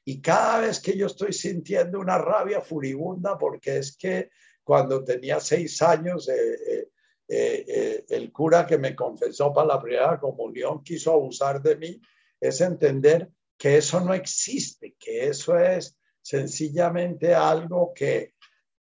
[0.06, 4.30] Y cada vez que yo estoy sintiendo una rabia furibunda, porque es que
[4.64, 6.90] cuando tenía seis años, eh,
[7.28, 12.02] eh, eh, el cura que me confesó para la primera comunión quiso abusar de mí,
[12.40, 18.34] es entender que eso no existe, que eso es sencillamente algo que,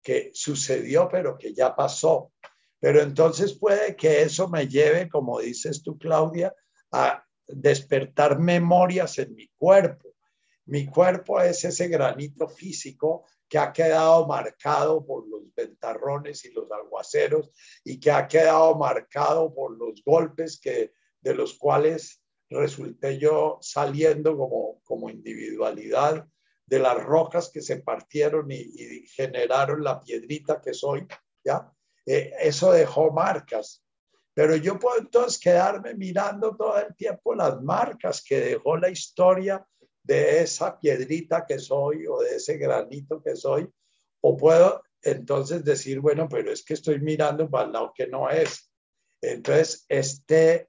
[0.03, 2.33] que sucedió, pero que ya pasó.
[2.81, 6.55] Pero entonces puede que eso me lleve, como dices tú, Claudia,
[6.93, 10.15] a despertar memorias en mi cuerpo.
[10.67, 16.71] Mi cuerpo es ese granito físico que ha quedado marcado por los ventarrones y los
[16.71, 17.51] aguaceros
[17.85, 24.37] y que ha quedado marcado por los golpes que, de los cuales resulté yo saliendo
[24.37, 26.27] como, como individualidad
[26.67, 31.07] de las rocas que se partieron y, generaron la piedrita que soy,
[31.45, 31.71] ¿ya?
[32.07, 33.85] Eh, eso dejó marcas.
[34.35, 39.65] Pero yo puedo entonces quedarme mirando todo el tiempo las marcas que dejó la historia
[40.03, 43.69] de esa piedrita que soy o de ese granito que soy,
[44.21, 48.31] o puedo entonces decir, bueno, pero es que estoy mirando para el lado que no
[48.31, 48.73] es.
[49.21, 50.69] Entonces, este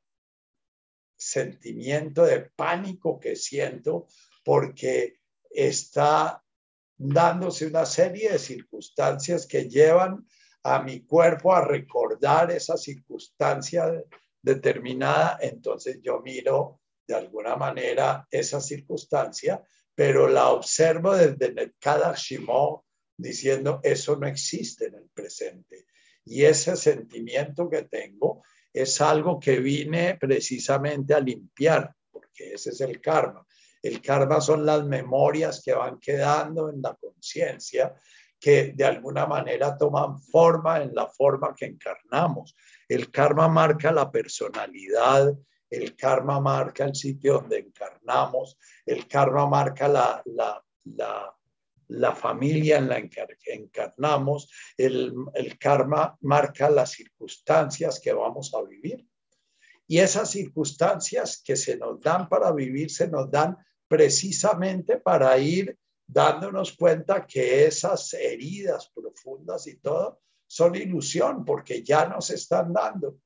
[1.16, 4.08] sentimiento de pánico que siento
[4.44, 5.20] porque
[5.54, 6.44] está
[6.98, 10.26] dándose una serie de circunstancias que llevan
[10.64, 13.92] a mi cuerpo a recordar esa circunstancia
[14.42, 19.62] determinada, entonces yo miro de alguna manera esa circunstancia,
[19.94, 22.82] pero la observo desde cada Shimon
[23.18, 25.86] diciendo eso no existe en el presente.
[26.26, 32.82] Y ese sentimiento que tengo es algo que vine precisamente a limpiar, porque ese es
[32.82, 33.46] el karma.
[33.84, 37.94] El karma son las memorias que van quedando en la conciencia
[38.40, 42.56] que de alguna manera toman forma en la forma que encarnamos.
[42.88, 45.34] El karma marca la personalidad,
[45.70, 50.24] el karma marca el sitio donde encarnamos, el karma marca la,
[51.88, 58.62] la, familia en la que encarnamos, el, el karma marca las circunstancias que vamos a
[58.62, 59.06] vivir.
[59.88, 63.58] Y esas circunstancias que se nos dan para vivir, se nos dan
[63.88, 72.08] precisamente para ir dándonos cuenta que esas heridas profundas y todo son ilusión porque ya
[72.08, 73.18] nos están dando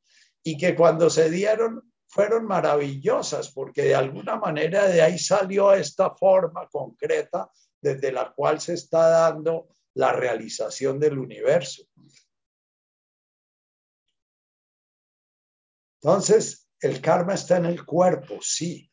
[0.44, 6.16] y que cuando se dieron fueron maravillosas porque de alguna manera de ahí salió esta
[6.16, 7.52] forma concreta
[7.82, 11.84] desde la cual se está dando la realización del universo.
[16.02, 18.90] Entonces, el karma está en el cuerpo, sí,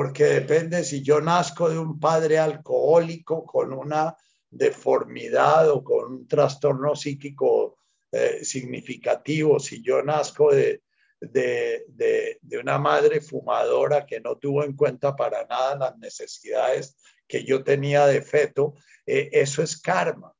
[0.00, 4.16] porque depende si yo nazco de un padre alcohólico con una
[4.48, 7.76] deformidad o con un trastorno psíquico
[8.10, 10.80] eh, significativo, si yo nazco de,
[11.20, 16.96] de, una madre fumadora que no tuvo en cuenta para nada las necesidades
[17.28, 20.34] que yo tenía de feto, eh, eso es karma.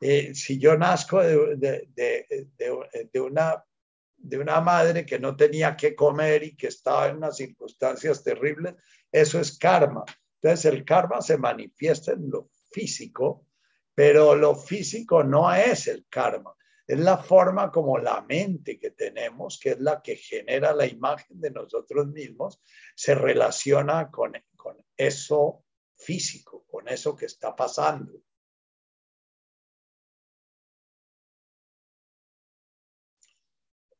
[0.00, 1.56] Eh, si yo nazco de,
[1.94, 3.64] de, una
[4.28, 8.74] de una madre que no tenía que comer y que estaba en unas circunstancias terribles,
[9.10, 10.04] eso es karma.
[10.40, 13.46] Entonces el karma se manifiesta en lo físico,
[13.94, 16.54] pero lo físico no es el karma.
[16.86, 21.40] Es la forma como la mente que tenemos, que es la que genera la imagen
[21.40, 22.60] de nosotros mismos,
[22.94, 25.64] se relaciona con, con eso
[25.96, 28.22] físico, con eso que está pasando.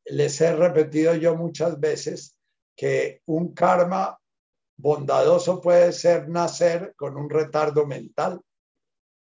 [0.09, 2.37] Les he repetido yo muchas veces
[2.75, 4.19] que un karma
[4.77, 8.41] bondadoso puede ser nacer con un retardo mental,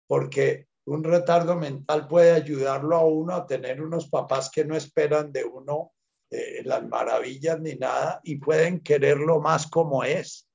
[0.07, 5.33] porque un retardo mental puede ayudarlo a uno a tener unos papás que no esperan
[5.33, 5.93] de uno
[6.31, 10.49] eh, las maravillas ni nada y pueden quererlo más como es.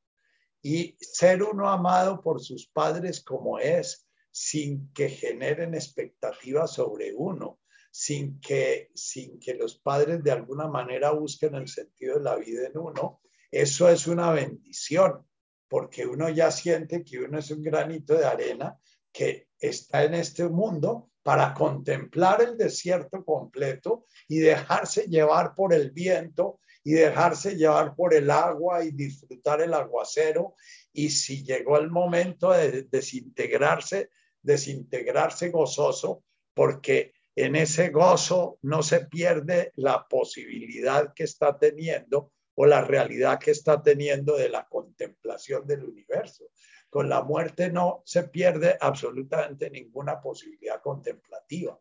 [0.61, 7.58] Y ser uno amado por sus padres como es, sin que generen expectativas sobre uno
[7.91, 12.67] sin que, sin que los padres de alguna manera busquen el sentido de la vida
[12.67, 13.21] en uno,
[13.51, 15.25] eso es una bendición,
[15.67, 18.77] porque uno ya siente que uno es un granito de arena
[19.11, 25.91] que está en este mundo para contemplar el desierto completo y dejarse llevar por el
[25.91, 30.55] viento y dejarse llevar por el agua y disfrutar el aguacero.
[30.93, 34.09] Y si llegó el momento de desintegrarse,
[34.41, 36.23] desintegrarse gozoso,
[36.53, 43.39] porque en ese gozo no se pierde la posibilidad que está teniendo o la realidad
[43.39, 46.49] que está teniendo de la contemplación del universo.
[46.89, 51.79] Con la muerte no se pierde absolutamente ninguna posibilidad contemplativa.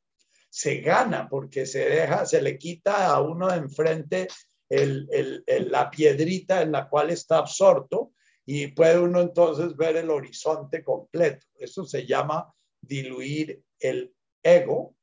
[0.49, 4.29] Se gana porque se deja, se le quita a uno de enfrente
[4.69, 8.13] la piedrita en la cual está absorto
[8.45, 11.47] y puede uno entonces ver el horizonte completo.
[11.59, 14.95] Eso se llama diluir el ego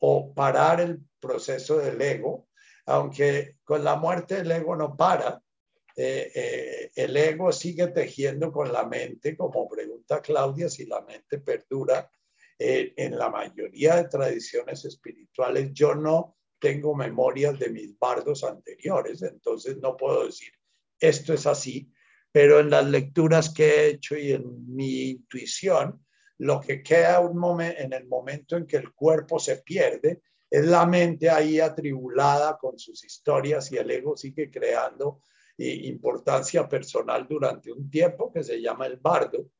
[0.00, 2.48] o parar el proceso del ego,
[2.86, 5.42] aunque con la muerte el ego no para,
[5.96, 11.38] eh, eh, el ego sigue tejiendo con la mente, como pregunta Claudia, si la mente
[11.38, 12.10] perdura.
[12.60, 19.22] Eh, en la mayoría de tradiciones espirituales yo no tengo memorias de mis bardos anteriores,
[19.22, 20.50] entonces no puedo decir
[21.00, 21.92] esto es así,
[22.32, 26.04] pero en las lecturas que he hecho y en mi intuición,
[26.38, 31.28] lo que queda en el momento en que el cuerpo se pierde es la mente
[31.28, 35.20] ahí atribulada con sus historias y el ego sigue creando
[35.58, 39.50] importancia personal durante un tiempo que se llama el bardo.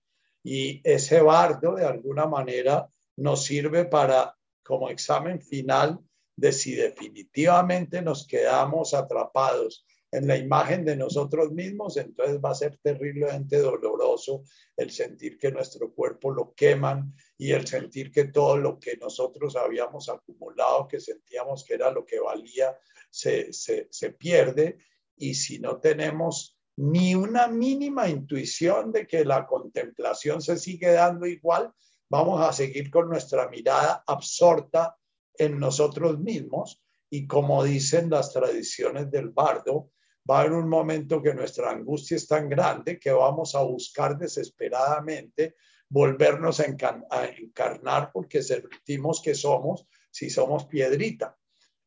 [0.42, 5.98] Y ese bardo de alguna manera nos sirve para, como examen final,
[6.36, 12.54] de si definitivamente nos quedamos atrapados en la imagen de nosotros mismos, entonces va a
[12.54, 14.42] ser terriblemente doloroso
[14.76, 19.54] el sentir que nuestro cuerpo lo queman y el sentir que todo lo que nosotros
[19.56, 22.76] habíamos acumulado, que sentíamos que era lo que valía,
[23.10, 24.78] se, se, se pierde.
[25.16, 31.26] Y si no tenemos ni una mínima intuición de que la contemplación se sigue dando
[31.26, 31.72] igual,
[32.08, 34.96] vamos a seguir con nuestra mirada absorta
[35.34, 36.82] en nosotros mismos.
[37.10, 39.90] Y como dicen las tradiciones del bardo,
[40.28, 44.18] va a haber un momento que nuestra angustia es tan grande que vamos a buscar
[44.18, 45.56] desesperadamente
[45.88, 51.36] volvernos a, encarnar porque sentimos que somos, si somos piedrita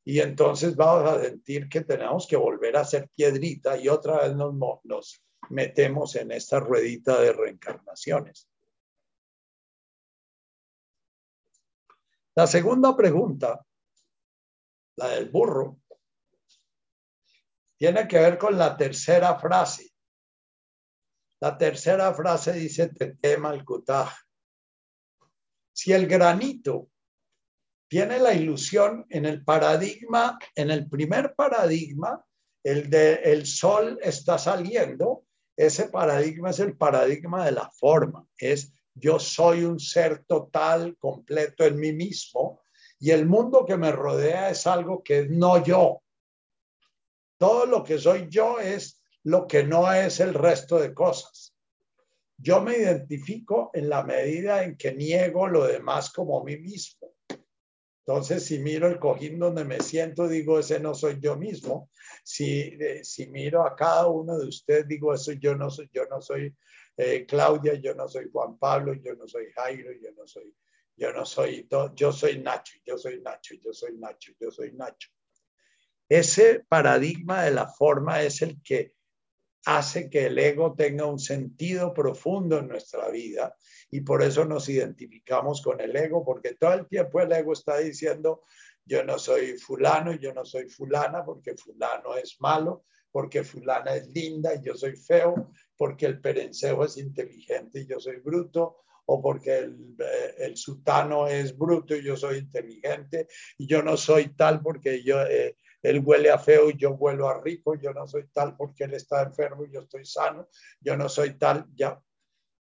[0.03, 4.35] y entonces vamos a sentir que tenemos que volver a ser piedrita y otra vez
[4.35, 8.47] nos, nos metemos en esta ruedita de reencarnaciones.
[12.33, 13.63] La segunda pregunta,
[14.95, 15.80] la del burro,
[17.81, 19.89] tiene que ver con la tercera frase.
[21.41, 24.07] La tercera frase dice, te tema el kutaj.
[25.73, 26.91] Si el granito
[27.89, 32.23] tiene la ilusión en el paradigma, en el primer paradigma,
[32.63, 35.25] el de el sol está saliendo,
[35.57, 41.65] ese paradigma es el paradigma de la forma, es yo soy un ser total, completo
[41.65, 42.61] en mí mismo,
[42.99, 46.03] y el mundo que me rodea es algo que no yo.
[47.41, 51.55] Todo lo que soy yo es lo que no es el resto de cosas.
[52.37, 57.15] Yo me identifico en la medida en que niego lo demás como mí mismo.
[58.05, 61.89] Entonces, si miro el cojín donde me siento, digo, ese no soy yo mismo.
[62.23, 66.05] Si, eh, si miro a cada uno de ustedes, digo, eso yo no soy, yo
[66.05, 66.55] no soy
[66.95, 70.55] eh, Claudia, yo no soy Juan Pablo, yo no soy Jairo, yo no soy,
[70.95, 75.09] yo no soy, yo soy Nacho, yo soy Nacho, yo soy Nacho, yo soy Nacho.
[76.11, 78.95] Ese paradigma de la forma es el que
[79.65, 83.55] hace que el ego tenga un sentido profundo en nuestra vida
[83.89, 87.77] y por eso nos identificamos con el ego, porque todo el tiempo el ego está
[87.77, 88.43] diciendo,
[88.83, 94.09] yo no soy fulano, yo no soy fulana, porque fulano es malo, porque fulana es
[94.09, 99.21] linda y yo soy feo, porque el perencejo es inteligente y yo soy bruto, o
[99.21, 104.35] porque el, eh, el sutano es bruto y yo soy inteligente, y yo no soy
[104.35, 108.07] tal porque yo, eh, él huele a feo y yo huelo a rico, yo no
[108.07, 110.47] soy tal porque él está enfermo y yo estoy sano,
[110.79, 112.01] yo no soy tal, ya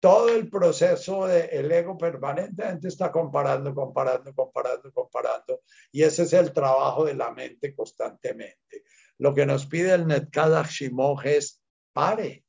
[0.05, 5.61] todo el proceso del ego permanentemente está comparando, comparando, comparando, comparando.
[5.91, 8.83] Y ese es el trabajo de la mente constantemente.
[9.17, 12.45] Lo que nos pide el Netkadach Shimoj es pare,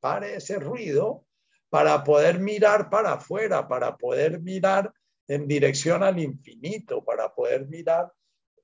[0.00, 1.26] pare ese ruido
[1.68, 4.92] para poder mirar para afuera, para poder mirar
[5.28, 8.12] en dirección al infinito, para poder mirar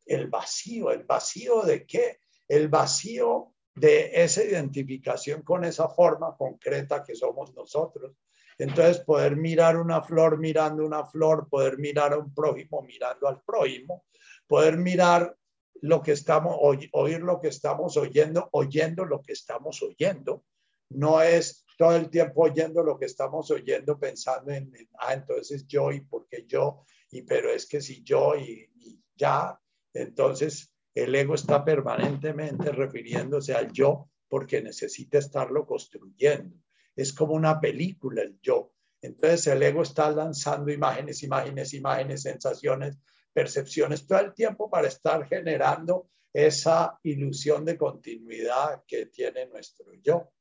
[0.06, 0.90] el vacío.
[0.90, 2.20] ¿El vacío de qué?
[2.48, 8.12] El vacío de esa identificación con esa forma concreta que somos nosotros
[8.58, 13.42] entonces, poder mirar una flor mirando una flor, poder mirar a un prójimo mirando al
[13.42, 14.04] prójimo,
[14.46, 15.36] poder mirar
[15.80, 20.44] lo que estamos, oír lo que estamos oyendo, oyendo lo que estamos oyendo.
[20.90, 25.90] No es todo el tiempo oyendo lo que estamos oyendo pensando en, ah, entonces yo
[25.90, 28.70] y porque yo, y pero es que si yo y
[29.16, 29.58] ya,
[29.94, 36.62] entonces el ego está permanentemente refiriéndose al yo porque necesita estarlo construyendo
[36.96, 38.72] es como una película el yo.
[39.00, 42.98] Entonces el ego está lanzando imágenes, imágenes, imágenes, sensaciones,
[43.32, 50.32] percepciones todo el tiempo para estar generando esa ilusión de continuidad que tiene nuestro yo.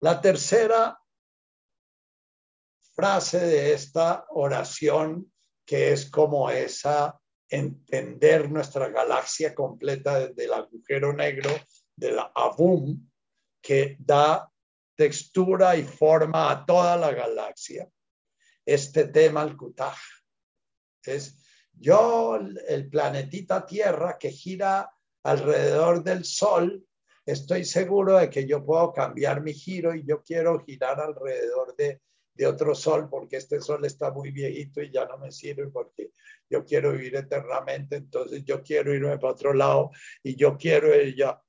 [0.00, 0.98] La tercera
[2.92, 5.32] frase de esta oración,
[5.70, 7.16] que es como esa
[7.48, 11.48] entender nuestra galaxia completa desde el agujero negro
[11.94, 13.08] de la Abum,
[13.62, 14.50] que da
[14.96, 17.88] textura y forma a toda la galaxia.
[18.66, 19.96] Este tema, el Kutaj,
[21.04, 21.40] es
[21.72, 24.90] yo, el planetita Tierra que gira
[25.22, 26.84] alrededor del Sol,
[27.24, 32.02] estoy seguro de que yo puedo cambiar mi giro y yo quiero girar alrededor de,
[32.34, 36.12] de otro sol porque este sol está muy viejito y ya no me sirve porque
[36.48, 39.90] yo quiero vivir eternamente, entonces yo quiero irme para otro lado
[40.22, 41.40] y yo quiero ella.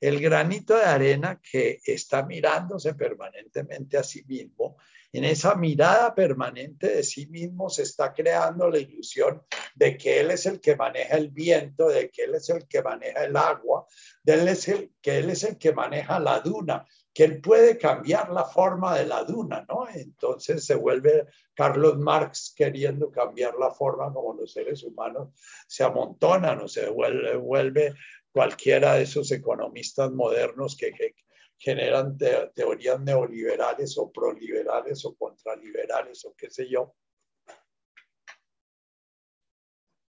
[0.00, 4.76] El granito de arena que está mirándose permanentemente a sí mismo,
[5.12, 9.42] en esa mirada permanente de sí mismo se está creando la ilusión
[9.74, 12.82] de que él es el que maneja el viento, de que él es el que
[12.82, 13.86] maneja el agua,
[14.22, 17.76] de él es el, que él es el que maneja la duna, que él puede
[17.76, 19.86] cambiar la forma de la duna, ¿no?
[19.88, 25.28] Entonces se vuelve Carlos Marx queriendo cambiar la forma como los seres humanos
[25.66, 27.94] se amontonan o se vuelve,
[28.30, 31.14] cualquiera de esos economistas modernos que,
[31.58, 32.18] generan
[32.54, 36.96] teorías neoliberales o proliberales o contraliberales o qué sé yo.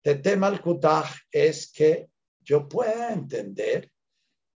[0.04, 0.62] El tema al
[1.32, 3.92] es que yo pueda entender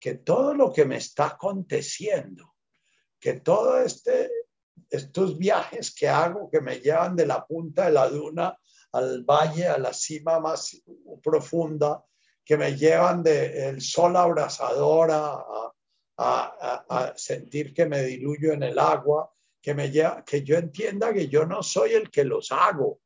[0.03, 2.57] que todo lo que me está aconteciendo,
[3.21, 4.33] que todo este,
[4.91, 8.59] estos viajes que hago que me llevan de la punta de la duna
[8.91, 10.83] al valle, a la cima más
[11.23, 12.05] profunda,
[12.45, 15.73] que me llevan del sol abrasador a,
[16.19, 19.33] a, sentir que me diluyo en el agua,
[19.63, 23.01] que, me lleva, que yo entienda que yo no soy el que los hago,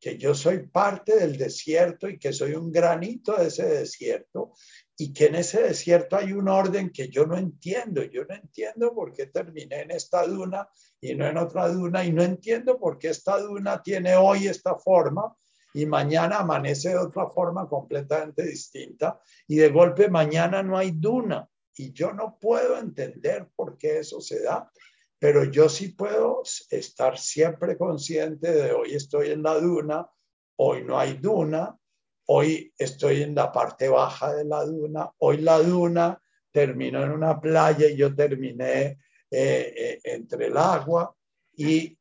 [0.00, 4.54] que yo soy parte del desierto y que soy un granito de ese desierto
[4.98, 8.02] y que en ese desierto hay un orden que yo no entiendo.
[8.04, 10.68] Yo no entiendo por qué terminé en esta duna
[11.00, 14.76] y no en otra duna y no entiendo por qué esta duna tiene hoy esta
[14.76, 15.36] forma
[15.74, 21.46] y mañana amanece de otra forma completamente distinta y de golpe mañana no hay duna
[21.76, 24.72] y yo no puedo entender por qué eso se da,
[25.18, 30.08] pero yo sí puedo estar siempre consciente de hoy estoy en la duna,
[30.56, 31.78] hoy no hay duna,
[32.26, 36.20] hoy estoy en la parte baja de la duna, hoy la duna
[36.50, 38.98] terminó en una playa y yo terminé
[39.30, 41.14] eh, eh, entre el agua.
[41.54, 41.98] Y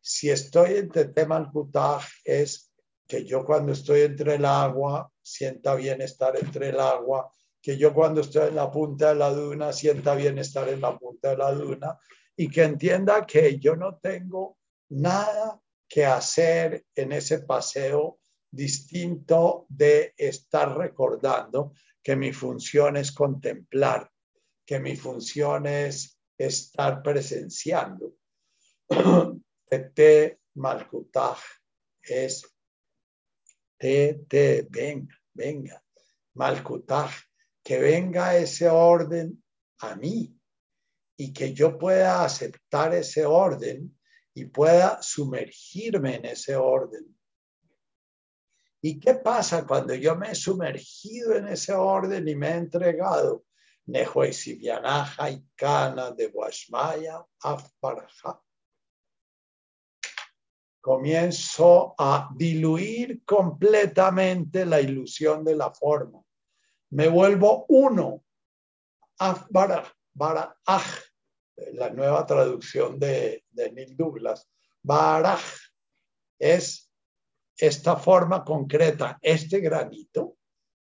[0.00, 1.52] si estoy entre tema
[2.24, 2.72] es
[3.06, 7.94] que yo cuando estoy entre el agua sienta bien estar entre el agua, que yo
[7.94, 11.36] cuando estoy en la punta de la duna sienta bien estar en la punta de
[11.36, 11.98] la duna
[12.36, 14.58] y que entienda que yo no tengo
[14.88, 18.18] nada que hacer en ese paseo
[18.52, 21.72] distinto de estar recordando
[22.02, 24.10] que mi función es contemplar,
[24.66, 28.14] que mi función es estar presenciando.
[29.68, 31.38] Tete Malkutaj
[32.02, 32.42] es
[33.78, 35.82] Tete, venga, venga.
[36.34, 37.10] Malkutaj,
[37.64, 39.42] que venga ese orden
[39.80, 40.36] a mí
[41.16, 43.98] y que yo pueda aceptar ese orden
[44.34, 47.16] y pueda sumergirme en ese orden
[48.84, 53.44] ¿Y qué pasa cuando yo me he sumergido en ese orden y me he entregado?
[53.86, 56.32] Nehuesibianaja y Cana de
[57.40, 58.42] Afbaraja.
[60.80, 66.20] Comienzo a diluir completamente la ilusión de la forma.
[66.90, 68.24] Me vuelvo uno.
[69.18, 69.92] Afbaraj,
[71.74, 74.50] la nueva traducción de, de Neil Douglas.
[74.82, 75.40] Baraj
[76.40, 76.91] es
[77.56, 80.36] esta forma concreta, este granito,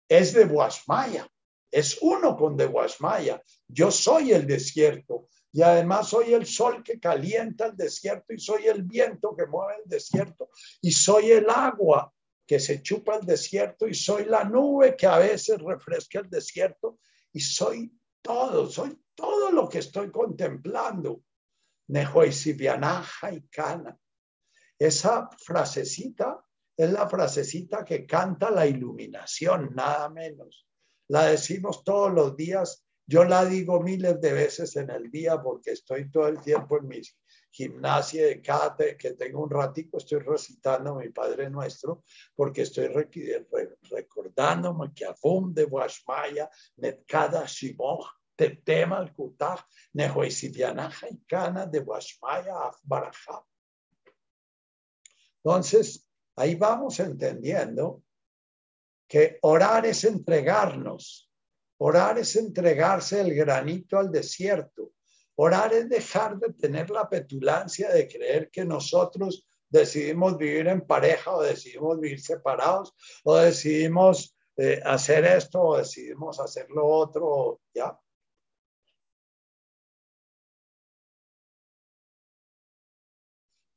[0.07, 1.27] es de Guasmaya,
[1.71, 3.41] es uno con de Guasmaya.
[3.67, 8.67] Yo soy el desierto y además soy el sol que calienta el desierto y soy
[8.67, 10.49] el viento que mueve el desierto
[10.81, 12.11] y soy el agua
[12.45, 16.99] que se chupa el desierto y soy la nube que a veces refresca el desierto
[17.31, 17.91] y soy
[18.21, 21.21] todo, soy todo lo que estoy contemplando.
[21.87, 23.97] Nehoisibianaja y Cana.
[24.77, 26.43] Esa frasecita
[26.79, 30.65] es la frasecita que canta la iluminación, nada menos.
[31.09, 32.85] La decimos todos los días.
[33.05, 36.87] Yo la digo miles de veces en el día porque estoy todo el tiempo en
[36.87, 37.01] mi
[37.51, 44.93] gimnasia de kate, que tengo un ratico, estoy recitando mi Padre Nuestro, porque estoy recordándome
[44.95, 48.07] que Afum de Washmaya, Netkada Shimoch,
[48.37, 51.21] Tetema al Kutach, Nehoisidianaja y
[51.69, 53.43] de Washmaya Afbaraja.
[55.43, 56.08] Entonces,
[56.39, 58.01] Ahí vamos entendiendo
[59.09, 61.29] que orar es entregarnos,
[61.79, 64.93] orar es entregarse el granito al desierto,
[65.35, 71.35] orar es dejar de tener la petulancia de creer que nosotros decidimos vivir en pareja
[71.35, 77.99] o decidimos vivir separados o decidimos eh, hacer esto o decidimos hacer lo otro, ya.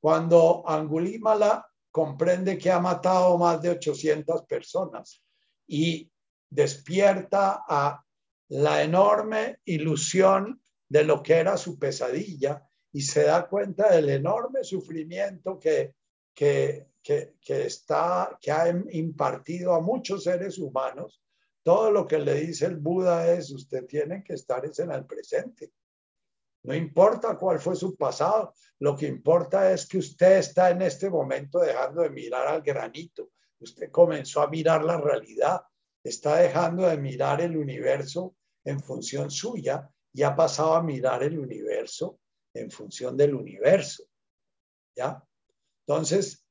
[0.00, 5.22] Cuando Angulímala comprende que ha matado más de 800 personas
[5.66, 6.10] y
[6.50, 8.02] despierta a
[8.48, 14.64] la enorme ilusión de lo que era su pesadilla y se da cuenta del enorme
[14.64, 15.94] sufrimiento que,
[16.34, 21.22] que, que, que, está, que ha impartido a muchos seres humanos,
[21.62, 25.72] todo lo que le dice el Buda es, usted tiene que estar en el presente.
[26.64, 31.10] No importa cuál fue su pasado, lo que importa es que usted está en este
[31.10, 33.30] momento dejando de mirar al granito.
[33.58, 35.62] Usted comenzó a mirar la realidad,
[36.02, 41.38] está dejando de mirar el universo en función suya y ha pasado a mirar el
[41.38, 42.20] universo
[42.54, 44.04] en función del universo.
[44.94, 45.22] ¿Ya?
[45.86, 46.46] Entonces,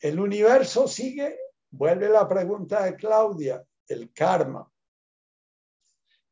[0.00, 1.38] el universo sigue,
[1.70, 4.69] vuelve la pregunta de Claudia, el karma.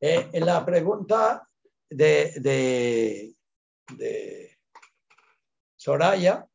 [0.00, 1.48] Eh, la pregunta
[1.90, 3.34] de, de,
[3.96, 4.58] de
[5.76, 6.46] Soraya,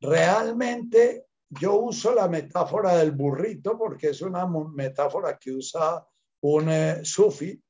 [0.00, 6.06] realmente yo uso la metáfora del burrito porque es una metáfora que usa
[6.42, 7.62] un eh, sufi,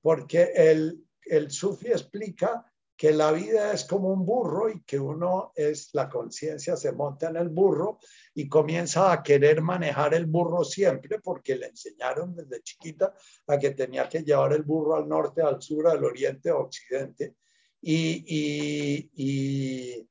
[0.00, 2.71] porque el, el sufi explica
[3.02, 7.30] que la vida es como un burro y que uno es, la conciencia se monta
[7.30, 7.98] en el burro
[8.32, 13.12] y comienza a querer manejar el burro siempre porque le enseñaron desde chiquita
[13.48, 17.34] a que tenía que llevar el burro al norte, al sur, al oriente, al occidente.
[17.80, 20.08] Y, y, y,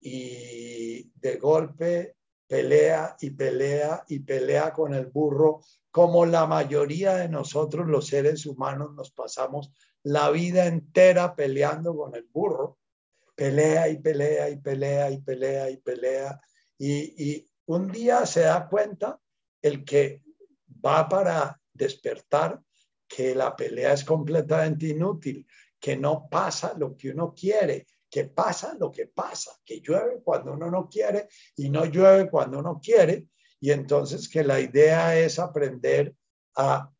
[0.00, 2.16] y de golpe
[2.52, 8.44] pelea y pelea y pelea con el burro, como la mayoría de nosotros los seres
[8.44, 9.72] humanos nos pasamos
[10.02, 12.78] la vida entera peleando con el burro.
[13.34, 16.40] Pelea y pelea y pelea y pelea y pelea.
[16.78, 19.18] Y, un día se da cuenta
[19.62, 20.22] el que
[20.84, 22.60] va para despertar
[23.08, 25.46] que la pelea es completamente inútil,
[25.80, 30.52] que no pasa lo que uno quiere, que pasa lo que pasa, que llueve cuando
[30.52, 33.28] uno no quiere y no llueve cuando uno quiere.
[33.58, 36.14] Y entonces que la idea es aprender
[36.54, 36.92] a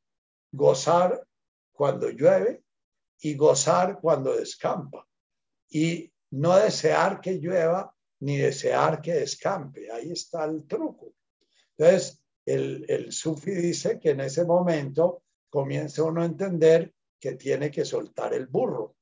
[0.50, 1.22] gozar
[1.70, 2.64] cuando llueve
[3.20, 5.06] y gozar cuando descampa.
[5.68, 9.92] Y no desear que llueva ni desear que descampe.
[9.92, 11.12] Ahí está el truco.
[11.76, 17.70] Entonces, el, el sufi dice que en ese momento comienza uno a entender que tiene
[17.70, 18.96] que soltar el burro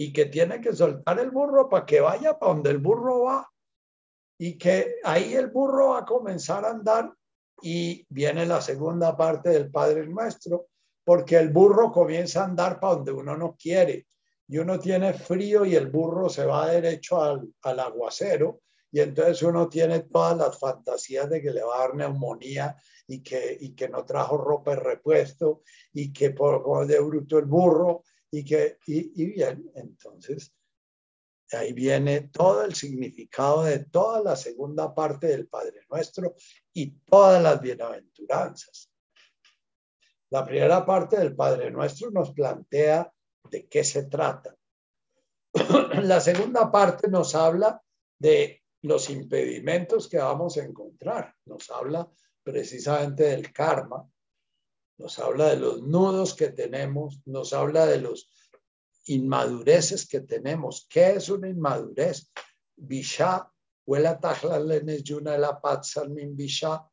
[0.00, 3.50] y que tiene que soltar el burro para que vaya para donde el burro va
[4.38, 7.12] y que ahí el burro va a comenzar a andar
[7.60, 10.68] y viene la segunda parte del Padre Nuestro,
[11.04, 14.06] porque el burro comienza a andar para donde uno no quiere
[14.46, 18.60] y uno tiene frío y el burro se va derecho al, al aguacero
[18.92, 22.76] y entonces uno tiene todas las fantasías de que le va a dar neumonía
[23.08, 27.46] y que, y que no trajo ropa de repuesto y que por de bruto el
[27.46, 30.54] burro y que, y, bien, entonces
[31.52, 36.34] ahí viene todo el significado de toda la segunda parte del Padre Nuestro
[36.72, 38.90] y todas las bienaventuranzas.
[40.30, 43.10] La primera parte del Padre Nuestro nos plantea
[43.50, 44.54] de qué se trata.
[46.02, 47.82] La segunda parte nos habla
[48.18, 51.34] de los impedimentos que vamos a encontrar.
[51.46, 52.10] Nos habla
[52.42, 54.06] precisamente del karma,
[54.98, 58.28] nos habla de los nudos que tenemos, nos habla de los
[59.06, 60.86] inmadureces que tenemos.
[60.90, 62.30] ¿Qué es una inmadurez?
[62.76, 63.50] Bisha,
[63.86, 65.60] huela tajla lenes yuna la
[66.08, 66.86] min bisha.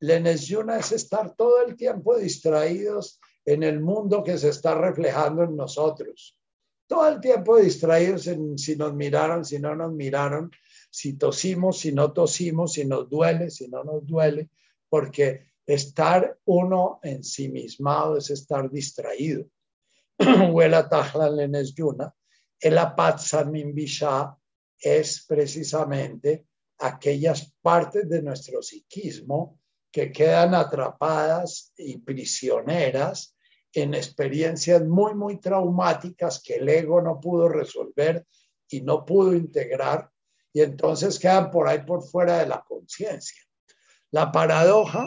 [0.00, 5.42] Lenes yuna es estar todo el tiempo distraídos en el mundo que se está reflejando
[5.42, 6.38] en nosotros.
[6.86, 10.50] Todo el tiempo distraídos en si nos miraron, si no nos miraron,
[10.90, 14.48] si tosimos, si no tosimos, si nos duele, si no nos duele,
[14.88, 19.44] porque Estar uno ensimismado es estar distraído.
[20.50, 22.10] Huela tajla lenes yuna.
[22.58, 22.78] El
[23.74, 24.34] bisha
[24.80, 26.46] es precisamente
[26.78, 29.60] aquellas partes de nuestro psiquismo
[29.92, 33.36] que quedan atrapadas y prisioneras
[33.70, 38.26] en experiencias muy, muy traumáticas que el ego no pudo resolver
[38.70, 40.10] y no pudo integrar
[40.50, 43.42] y entonces quedan por ahí por fuera de la conciencia.
[44.10, 45.06] La paradoja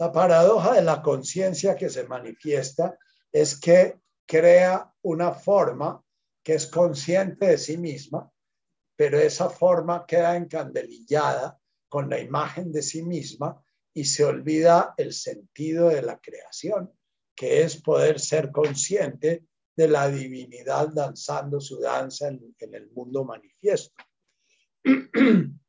[0.00, 2.98] La paradoja de la conciencia que se manifiesta
[3.30, 6.02] es que crea una forma
[6.42, 8.32] que es consciente de sí misma,
[8.96, 15.12] pero esa forma queda encandelillada con la imagen de sí misma y se olvida el
[15.12, 16.90] sentido de la creación,
[17.34, 19.44] que es poder ser consciente
[19.76, 24.02] de la divinidad danzando su danza en, en el mundo manifiesto.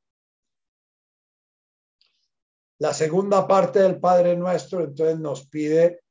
[2.81, 6.01] La segunda parte del Padre Nuestro entonces nos pide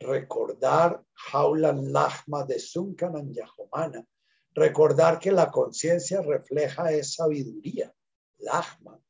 [0.00, 4.04] recordar Jaulan Lachma de Sunkanan Yahomana,
[4.52, 7.94] recordar que la conciencia refleja es sabiduría,
[8.38, 9.00] Lachma,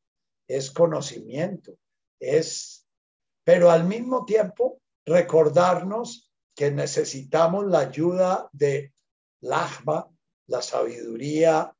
[0.46, 1.78] es conocimiento,
[2.20, 2.86] es,
[3.42, 8.92] pero al mismo tiempo recordarnos que necesitamos la ayuda de
[9.40, 10.06] Lachma,
[10.48, 11.74] la sabiduría,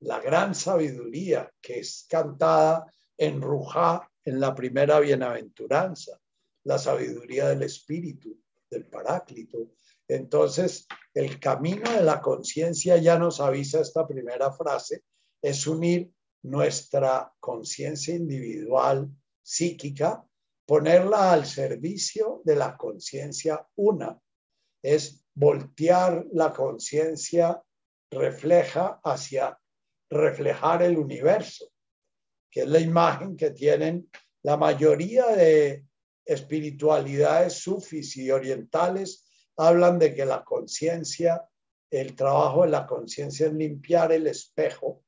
[0.00, 6.20] la gran sabiduría que es cantada en Rujá, en la primera bienaventuranza,
[6.64, 8.38] la sabiduría del espíritu,
[8.70, 9.72] del paráclito.
[10.08, 15.04] Entonces, el camino de la conciencia ya nos avisa esta primera frase,
[15.42, 16.10] es unir
[16.42, 19.10] nuestra conciencia individual
[19.42, 20.24] psíquica,
[20.66, 24.18] ponerla al servicio de la conciencia una,
[24.82, 27.62] es voltear la conciencia
[28.10, 29.58] refleja hacia
[30.10, 31.71] reflejar el universo
[32.52, 34.10] que es la imagen que tienen
[34.42, 35.86] la mayoría de
[36.24, 39.24] espiritualidades sufis y orientales,
[39.56, 41.48] hablan de que la conciencia,
[41.90, 45.02] el trabajo de la conciencia es limpiar el espejo.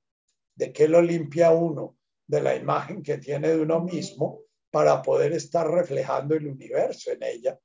[0.55, 1.99] ¿De qué lo limpia uno?
[2.27, 4.41] De la imagen que tiene de uno mismo
[4.71, 7.61] para poder estar reflejando el universo en ella.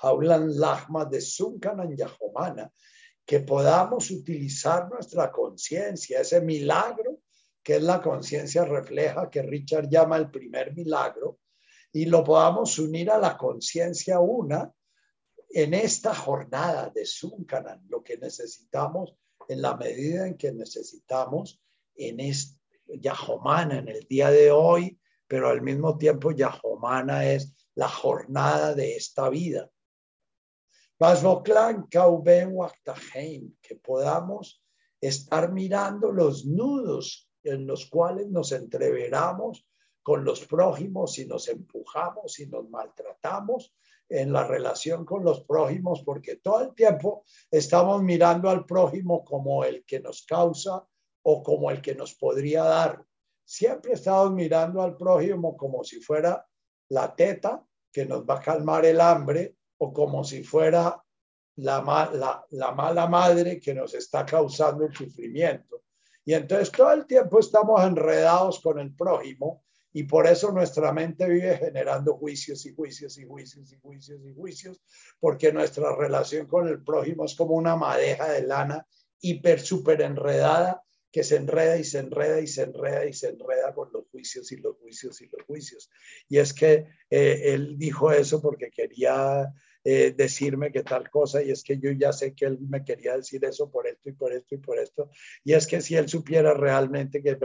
[0.00, 2.72] Hablan Lachma de Sunkanan Yahomana,
[3.28, 7.18] que podamos utilizar nuestra conciencia, ese milagro
[7.62, 11.38] que es la conciencia refleja, que Richard llama el primer milagro,
[11.92, 14.72] y lo podamos unir a la conciencia una
[15.50, 19.14] en esta jornada de Sunkanan, lo que necesitamos
[19.46, 21.60] en la medida en que necesitamos
[21.96, 22.56] en este
[22.86, 28.96] Yahomana, en el día de hoy, pero al mismo tiempo Yahomana es la jornada de
[28.96, 29.70] esta vida
[33.62, 34.64] que podamos
[35.00, 39.64] estar mirando los nudos en los cuales nos entreveramos
[40.02, 43.72] con los prójimos y nos empujamos y nos maltratamos
[44.08, 49.62] en la relación con los prójimos, porque todo el tiempo estamos mirando al prójimo como
[49.64, 50.84] el que nos causa
[51.22, 53.04] o como el que nos podría dar.
[53.44, 56.44] Siempre estamos mirando al prójimo como si fuera
[56.88, 61.02] la teta que nos va a calmar el hambre o como si fuera
[61.56, 65.82] la, la, mala madre que nos está causando el sufrimiento.
[66.24, 71.26] Y entonces todo el tiempo estamos enredados con el prójimo y por eso nuestra mente
[71.26, 74.80] vive generando juicios y juicios y juicios y juicios y juicios,
[75.18, 78.86] porque nuestra relación con el prójimo es como una madeja de lana
[79.20, 83.74] hiper, súper enredada que se enreda y se enreda y se enreda y se enreda
[83.74, 85.90] con los juicios y los juicios y los juicios.
[86.28, 89.52] Y es que eh, él dijo eso porque quería
[89.84, 93.16] eh, decirme que tal cosa y es que yo ya sé que él me quería
[93.16, 95.10] decir eso por esto y por esto y por esto.
[95.44, 97.38] Y es que si él supiera realmente que...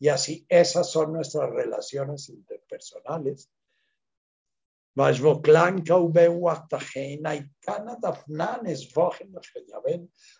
[0.00, 3.50] Y así esas son nuestras relaciones interpersonales.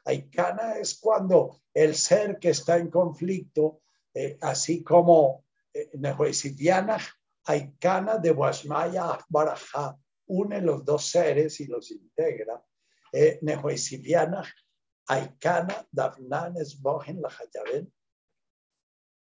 [0.04, 3.82] Aikana es cuando el ser que está en conflicto,
[4.12, 5.90] eh, así como eh,
[7.44, 9.96] Aikana de Washmaya Baraja,
[10.26, 12.62] une los dos seres y los integra.
[13.12, 13.40] Eh,
[15.06, 17.30] Aikana, Dafnanes, Bogen, la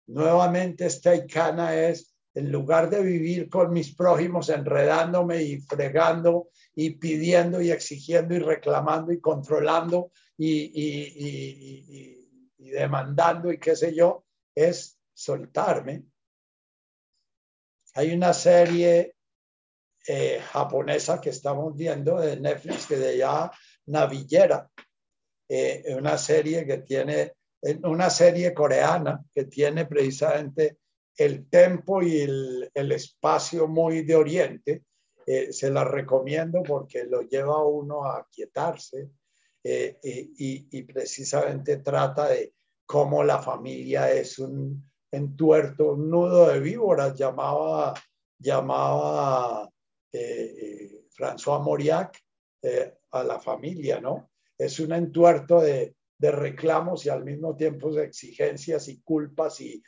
[0.06, 6.90] Nuevamente, este Aikana es, en lugar de vivir con mis prójimos enredándome y fregando y
[6.90, 12.22] pidiendo y exigiendo y reclamando y controlando y, y,
[12.58, 14.24] y demandando y qué sé yo,
[14.54, 16.04] es soltarme.
[17.94, 19.14] Hay una serie
[20.06, 23.50] eh, japonesa que estamos viendo de Netflix, que de ya
[23.86, 24.68] Navillera,
[25.48, 27.34] eh, una serie que tiene,
[27.84, 30.78] una serie coreana que tiene precisamente
[31.16, 34.82] el tempo y el, el espacio muy de Oriente.
[35.24, 39.08] Eh, se la recomiendo porque lo lleva a uno a quietarse
[39.62, 42.52] y, y, precisamente trata de
[42.84, 47.94] cómo la familia es un entuerto, un nudo de víboras, llamaba,
[48.38, 49.70] llamaba
[50.12, 52.18] eh, eh, François Mauriac
[52.62, 54.30] eh, a la familia, ¿no?
[54.58, 59.82] Es un entuerto de, reclamos y al mismo tiempo de exigencias y culpas y,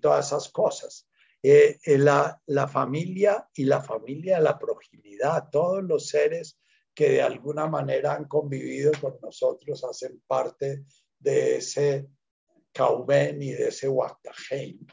[0.00, 1.08] todas esas cosas.
[1.42, 6.58] La, la, familia y la familia, la proximidad, todos los seres
[6.94, 10.84] que de alguna manera han convivido con nosotros hacen parte
[11.18, 12.08] de ese
[12.72, 14.86] Kauben y de ese Waktaheim.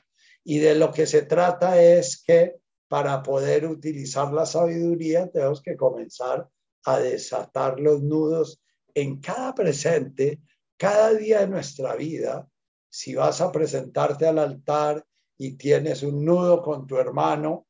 [0.44, 2.58] Y de lo que se trata es que
[2.88, 6.48] para poder utilizar la sabiduría tenemos que comenzar
[6.86, 8.62] a desatar los nudos
[8.94, 10.40] en cada presente,
[10.78, 12.48] cada día de nuestra vida.
[12.94, 15.04] Si vas a presentarte al altar
[15.40, 17.66] y tienes un nudo con tu hermano,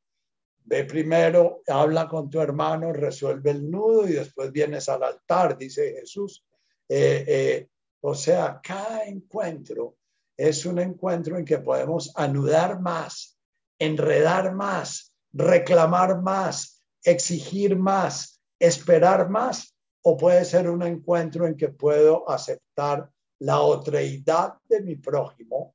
[0.66, 5.94] ve primero, habla con tu hermano, resuelve el nudo y después vienes al altar, dice
[5.98, 6.44] Jesús.
[6.86, 7.68] Eh, eh,
[8.02, 9.96] o sea, cada encuentro
[10.36, 13.38] es un encuentro en que podemos anudar más,
[13.78, 21.68] enredar más, reclamar más, exigir más, esperar más, o puede ser un encuentro en que
[21.68, 23.10] puedo aceptar
[23.40, 25.74] la otreidad de mi prójimo,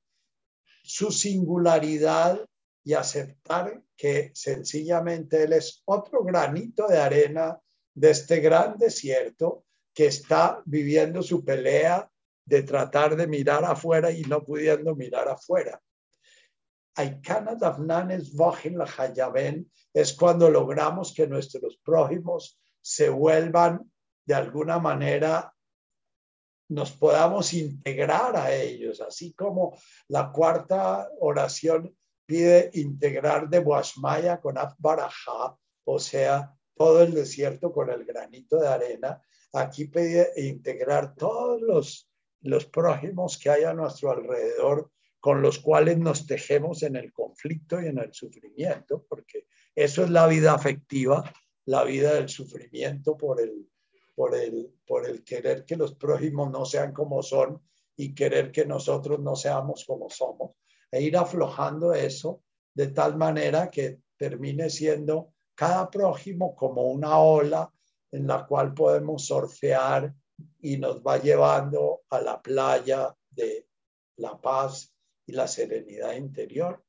[0.83, 2.47] su singularidad
[2.83, 7.59] y aceptar que sencillamente él es otro granito de arena
[7.93, 12.09] de este gran desierto que está viviendo su pelea
[12.45, 15.79] de tratar de mirar afuera y no pudiendo mirar afuera.
[19.93, 23.91] Es cuando logramos que nuestros prójimos se vuelvan
[24.25, 25.53] de alguna manera,
[26.69, 31.95] nos podamos integrar a ellos, así como la cuarta oración
[32.25, 38.67] pide integrar de Boashmaya con Afbarajá, o sea, todo el desierto con el granito de
[38.67, 39.21] arena.
[39.53, 42.09] Aquí pide integrar todos los
[42.41, 47.81] los prójimos que hay a nuestro alrededor con los cuales nos tejemos en el conflicto
[47.81, 51.29] y en el sufrimiento, porque eso es la vida afectiva,
[51.65, 53.69] la vida del sufrimiento por el,
[54.19, 57.63] por el, por el querer que los prójimos no sean como son
[57.95, 60.57] y querer que nosotros no seamos como somos,
[60.91, 62.43] e ir aflojando eso
[62.73, 67.71] de tal manera que termine siendo cada prójimo como una ola
[68.11, 70.13] en la cual podemos surfear
[70.59, 73.69] y nos va llevando a la playa de
[74.17, 74.93] la paz
[75.27, 76.83] y la serenidad interior.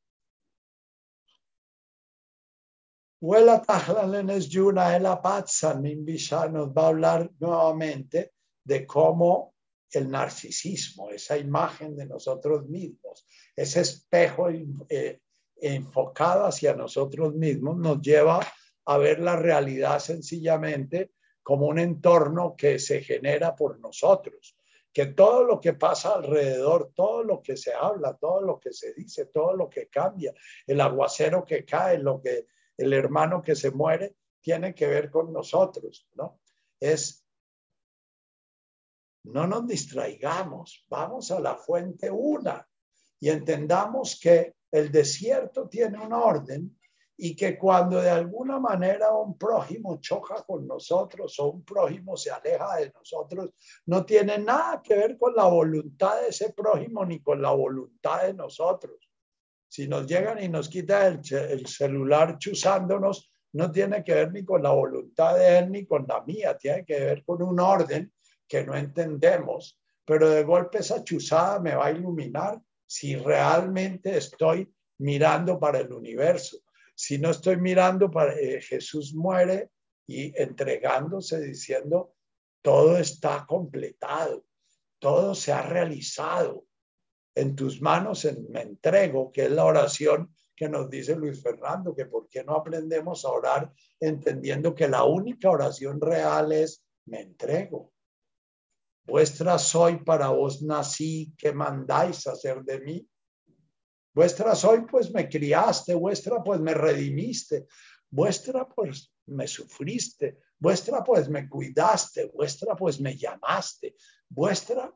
[3.22, 8.32] Huela Tajlalenes Yuna El nos va a hablar nuevamente
[8.64, 9.54] de cómo
[9.92, 14.48] el narcisismo, esa imagen de nosotros mismos, ese espejo
[14.88, 15.20] eh,
[15.56, 18.40] enfocado hacia nosotros mismos, nos lleva
[18.86, 21.10] a ver la realidad sencillamente
[21.42, 24.56] como un entorno que se genera por nosotros,
[24.90, 28.94] que todo lo que pasa alrededor, todo lo que se habla, todo lo que se
[28.94, 30.32] dice, todo lo que cambia,
[30.66, 32.46] el aguacero que cae, lo que
[32.80, 36.40] el hermano que se muere, tiene que ver con nosotros, ¿no?
[36.78, 37.26] Es
[39.24, 42.66] no nos distraigamos, vamos a la fuente una
[43.20, 46.78] y entendamos que el desierto tiene un orden
[47.18, 52.30] y que cuando de alguna manera un prójimo choca con nosotros o un prójimo se
[52.30, 53.50] aleja de nosotros,
[53.84, 58.22] no tiene nada que ver con la voluntad de ese prójimo ni con la voluntad
[58.22, 59.09] de nosotros.
[59.70, 64.62] Si nos llegan y nos quitan el, celular chuzándonos, no tiene que ver ni con
[64.62, 68.12] la voluntad de él ni con la mía, tiene que ver con un orden
[68.46, 69.80] que no entendemos.
[70.04, 74.68] Pero de golpe esa chuzada me va a iluminar si realmente estoy
[74.98, 76.58] mirando para el universo
[77.00, 79.70] si no estoy mirando, para, eh, Jesús muere
[80.06, 82.14] y entregándose diciendo,
[82.60, 84.44] todo está completado,
[84.98, 86.66] todo se ha realizado.
[87.34, 92.06] En tus manos me entrego, que es la oración que nos dice Luis Fernando, que
[92.06, 97.92] por qué no aprendemos a orar entendiendo que la única oración real es me entrego.
[99.04, 103.08] Vuestra soy para vos nací, ¿qué mandáis hacer de mí?
[104.12, 107.66] Vuestra soy, pues me criaste, vuestra, pues me redimiste,
[108.11, 113.94] vuestra, pues me sufriste, vuestra, pues me cuidaste, vuestra, pues me llamaste,
[114.28, 114.92] vuestra,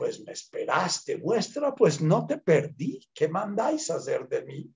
[0.00, 3.06] pues me esperaste, vuestra, pues no te perdí.
[3.12, 4.74] ¿Qué mandáis hacer de mí?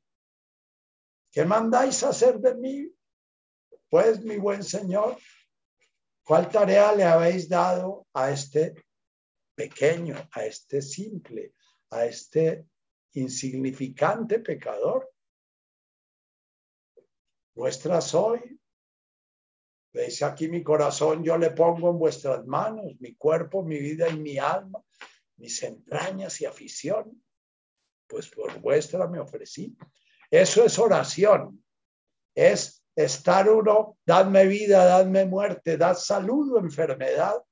[1.32, 2.94] ¿Qué mandáis hacer de mí?
[3.88, 5.16] Pues, mi buen Señor,
[6.22, 8.74] ¿cuál tarea le habéis dado a este
[9.54, 11.54] pequeño, a este simple,
[11.88, 12.66] a este
[13.14, 15.10] insignificante pecador.
[17.54, 18.60] Vuestra soy.
[19.90, 24.18] Veis aquí mi corazón, yo le pongo en vuestras manos, mi cuerpo, mi vida y
[24.18, 24.84] mi alma,
[25.36, 27.22] mis entrañas y afición.
[28.06, 29.76] Pues por vuestra me ofrecí.
[30.30, 31.64] Eso es oración.
[32.34, 37.42] Es estar uno, dadme vida, dadme muerte, dad salud enfermedad,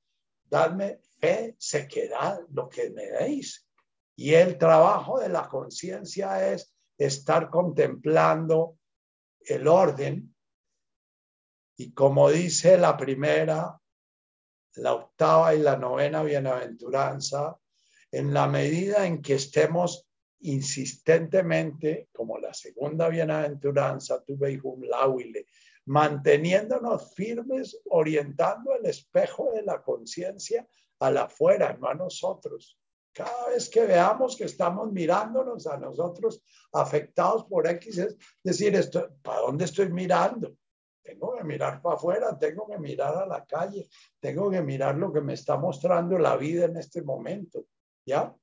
[0.45, 3.67] dadme fe, sequedad, lo que me deis.
[4.15, 8.77] Y el trabajo de la conciencia es estar contemplando
[9.39, 10.35] el orden.
[11.77, 13.79] Y como dice la primera,
[14.75, 17.57] la octava y la novena bienaventuranza,
[18.13, 20.07] en la medida en que estemos
[20.41, 25.47] insistentemente, como la segunda bienaventuranza, un lauile,
[25.85, 30.67] manteniéndonos firmes, orientando el espejo de la conciencia
[30.99, 32.77] a la afuera, no a nosotros.
[33.11, 39.09] Cada vez que veamos que estamos mirándonos a nosotros afectados por X, es decir, esto,
[39.23, 40.55] ¿para dónde estoy mirando?
[41.01, 45.11] Tengo que mirar para afuera, tengo que mirar a la calle, tengo que mirar lo
[45.11, 47.65] que me está mostrando la vida en este momento,
[48.05, 48.35] ¿ya?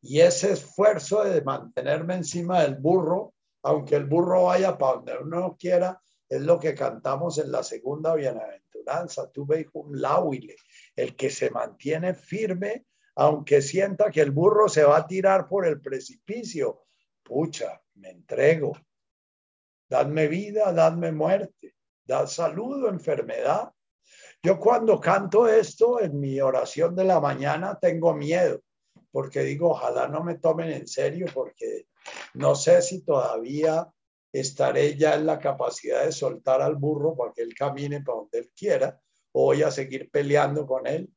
[0.00, 5.56] Y ese esfuerzo de mantenerme encima del burro, aunque el burro vaya para donde uno
[5.58, 9.30] quiera, es lo que cantamos en la segunda bienaventuranza.
[9.34, 10.56] Veis un lauile,
[10.94, 12.86] el que se mantiene firme,
[13.16, 16.84] aunque sienta que el burro se va a tirar por el precipicio.
[17.22, 18.76] Pucha, me entrego.
[19.88, 23.72] Dadme vida, dadme muerte, dad salud o enfermedad.
[24.44, 28.60] Yo cuando canto esto en mi oración de la mañana tengo miedo
[29.14, 31.86] porque digo, ojalá no me tomen en serio, porque
[32.34, 33.88] no sé si todavía
[34.32, 38.38] estaré ya en la capacidad de soltar al burro para que él camine para donde
[38.40, 39.00] él quiera,
[39.30, 41.08] o voy a seguir peleando con él.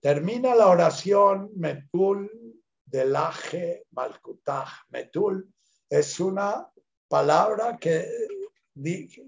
[0.00, 4.68] Termina la oración Metul del Aje Malkutaj.
[4.88, 5.54] Metul
[5.88, 6.68] es una
[7.08, 8.06] palabra que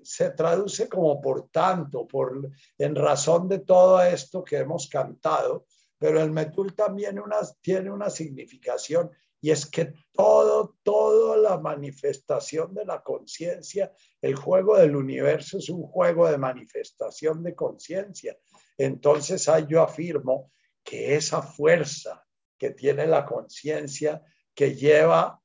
[0.02, 5.66] se traduce como por tanto, por, en razón de todo esto que hemos cantado,
[5.98, 9.11] pero el metul también una, tiene una significación
[9.43, 15.70] y es que todo, toda la manifestación de la conciencia, el juego del universo es
[15.70, 18.36] un juego de manifestación de conciencia.
[18.77, 20.52] Entonces ahí yo afirmo
[20.85, 22.24] que esa fuerza
[22.59, 24.23] que tiene la conciencia,
[24.55, 25.39] que lleva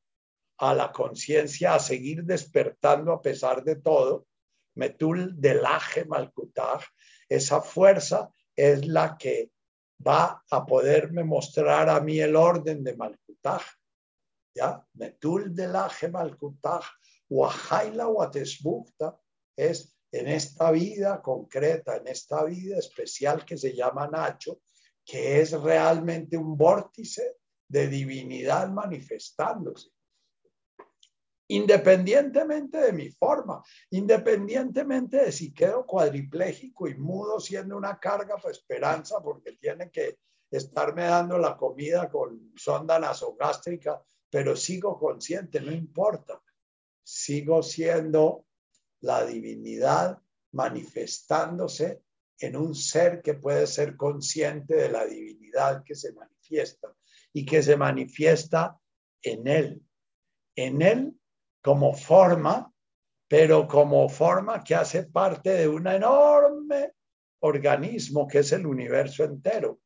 [0.57, 4.27] a la conciencia a seguir despertando a pesar de todo.
[4.76, 6.84] Metul delaje malkutaj,
[7.30, 9.52] esa fuerza es la que
[10.06, 13.61] va a poderme mostrar a mí el orden de malkutaj.
[14.53, 14.86] ¿Ya?
[14.94, 16.84] Metul delaje malkutaj,
[17.30, 19.18] wahaila watesbukta,
[19.56, 24.60] es en esta vida concreta, en esta vida especial que se llama Nacho,
[25.03, 27.38] que es realmente un vórtice
[27.68, 29.94] de divinidad manifestándose
[31.47, 38.51] independientemente de mi forma, independientemente de si quedo cuadripléjico y mudo siendo una carga para
[38.51, 40.17] esperanza porque tiene que
[40.49, 46.41] estarme dando la comida con sonda nasogástrica, pero sigo consciente, no importa.
[47.03, 48.45] Sigo siendo
[49.01, 50.19] la divinidad
[50.53, 52.01] manifestándose
[52.39, 56.93] en un ser que puede ser consciente de la divinidad que se manifiesta
[57.31, 58.80] y que se manifiesta
[59.22, 59.81] en él.
[60.55, 61.14] En él
[61.65, 62.71] como forma,
[63.27, 66.93] pero como forma que hace parte de un enorme
[67.39, 69.79] organismo que es el universo entero,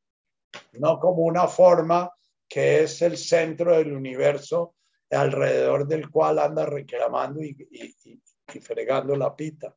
[0.74, 2.12] no como una forma
[2.50, 4.76] que es el centro del universo
[5.10, 9.74] alrededor del cual anda reclamando y, y fregando la pita.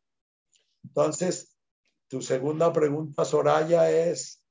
[0.82, 1.56] Entonces,
[2.08, 4.44] tu segunda pregunta, Soraya, es,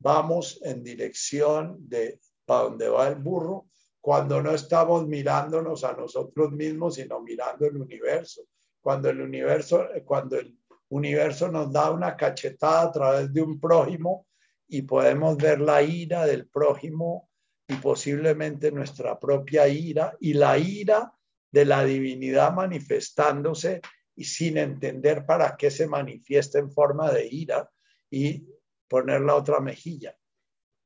[0.00, 3.70] vamos en dirección de para dónde va el burro
[4.00, 8.42] cuando no estamos mirándonos a nosotros mismos, sino mirando el universo.
[8.80, 10.56] Cuando el universo, cuando el
[10.88, 14.26] universo nos da una cachetada a través de un prójimo
[14.68, 17.28] y podemos ver la ira del prójimo
[17.68, 21.12] y posiblemente nuestra propia ira y la ira
[21.52, 23.80] de la divinidad manifestándose
[24.16, 27.70] y sin entender para qué se manifiesta en forma de ira
[28.10, 28.46] y
[28.88, 30.16] poner la otra mejilla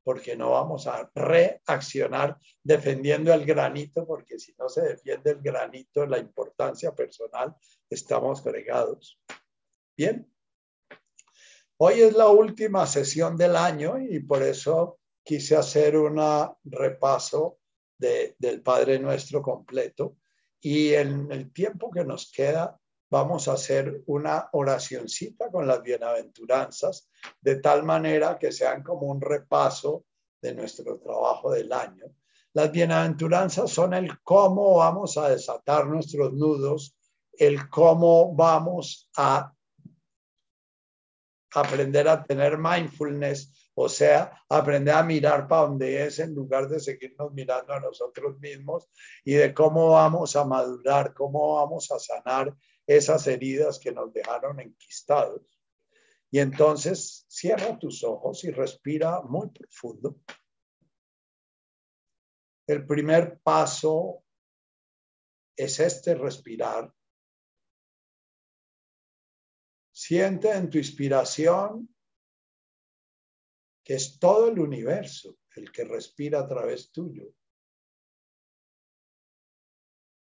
[0.05, 6.05] porque no vamos a reaccionar defendiendo el granito, porque si no se defiende el granito
[6.05, 7.55] la importancia personal,
[7.89, 9.19] estamos fregados.
[9.97, 10.31] Bien.
[11.77, 16.21] Hoy es la última sesión del año y por eso quise hacer un
[16.63, 17.57] repaso
[17.97, 20.17] del Padre Nuestro completo.
[20.61, 22.79] Y en el tiempo que nos queda,
[23.09, 27.09] vamos a hacer una oracioncita con las bienaventuranzas,
[27.41, 30.05] de tal manera que sean como un repaso
[30.41, 32.05] de nuestro trabajo del año.
[32.53, 36.97] Las bienaventuranzas son el cómo vamos a desatar nuestros nudos,
[37.33, 39.51] el cómo vamos a
[41.53, 46.79] aprender a tener mindfulness, o sea, aprender a mirar para donde es en lugar de
[46.79, 48.89] seguirnos mirando a nosotros mismos
[49.23, 52.55] y de cómo vamos a madurar, cómo vamos a sanar
[52.87, 55.41] esas heridas que nos dejaron enquistados.
[56.31, 60.19] Y entonces cierra tus ojos y respira muy profundo.
[62.67, 64.23] El primer paso
[65.55, 66.93] es este respirar.
[69.91, 71.95] Siente en tu inspiración
[73.83, 77.33] que es todo el universo el que respira a través tuyo.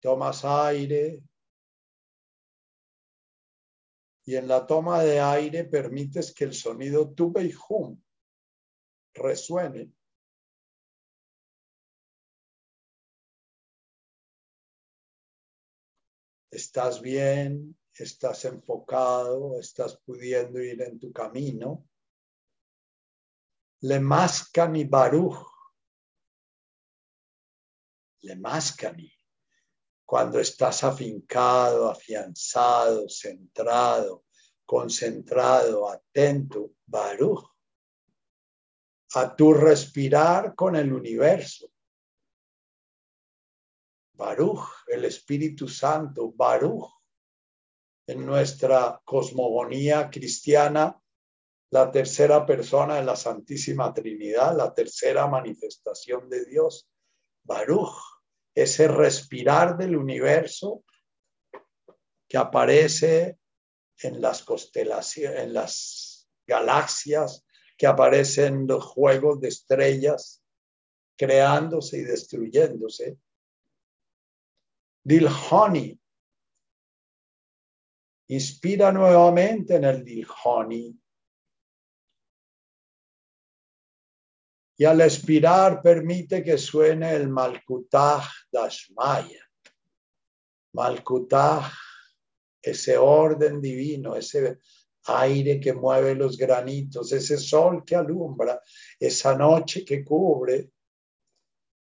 [0.01, 1.23] Tomas aire
[4.33, 8.03] y en la toma de aire permites que el sonido tu y hum
[9.13, 9.93] resuene.
[16.51, 21.87] Estás bien, estás enfocado, estás pudiendo ir en tu camino.
[23.83, 25.47] Le mascani baruch.
[28.23, 29.12] Le mascani.
[30.13, 34.27] Cuando estás afincado, afianzado, centrado,
[34.67, 37.43] concentrado, atento, baruch.
[39.15, 41.67] A tu respirar con el universo.
[44.13, 46.91] Baruch, el Espíritu Santo, Baruch,
[48.07, 50.95] en nuestra cosmogonía cristiana,
[51.71, 56.87] la tercera persona de la Santísima Trinidad, la tercera manifestación de Dios,
[57.45, 58.12] Baruch,
[58.55, 60.85] ese respirar del universo
[62.29, 63.39] que aparece
[63.99, 67.45] en las constelaciones, en las galaxias,
[67.77, 70.43] que aparece en los juegos de estrellas,
[71.17, 73.19] creándose y destruyéndose.
[75.05, 75.99] Dilhani,
[78.33, 80.99] Inspira nuevamente en el Dilhoni.
[84.83, 89.49] Y al expirar permite que suene el Malkutaj Dashmaya.
[90.75, 91.71] Malkutaj,
[92.61, 94.59] ese orden divino, ese
[95.05, 98.61] aire que mueve los granitos, ese sol que alumbra,
[98.99, 100.73] esa noche que cubre,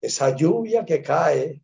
[0.01, 1.63] esa lluvia que cae,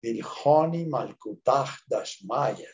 [0.00, 2.70] Dilhoni Malkutah Dashmaya.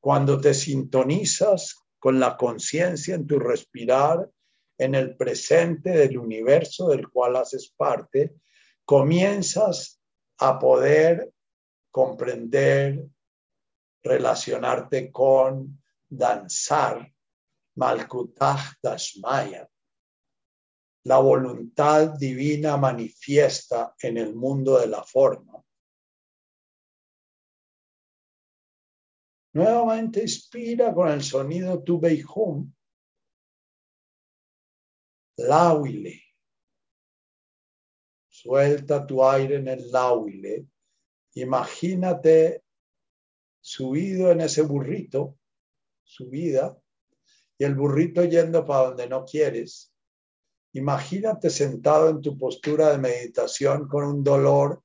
[0.00, 4.30] Cuando te sintonizas con la conciencia en tu respirar,
[4.76, 8.34] en el presente del universo del cual haces parte,
[8.84, 10.02] comienzas
[10.36, 11.32] a poder
[11.90, 13.06] comprender,
[14.02, 17.10] relacionarte con, danzar,
[17.76, 19.66] Malkutah Dashmaya.
[21.04, 25.63] La voluntad divina manifiesta en el mundo de la forma.
[29.54, 32.72] Nuevamente inspira con el sonido tu beijum.
[35.36, 36.20] Lauile.
[38.28, 40.66] Suelta tu aire en el lauile.
[41.34, 42.64] Imagínate
[43.60, 45.38] subido en ese burrito,
[46.02, 46.76] subida,
[47.56, 49.94] y el burrito yendo para donde no quieres.
[50.72, 54.82] Imagínate sentado en tu postura de meditación con un dolor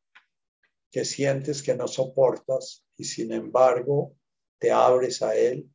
[0.92, 4.16] que sientes que no soportas y sin embargo
[4.60, 5.70] te abres a Él.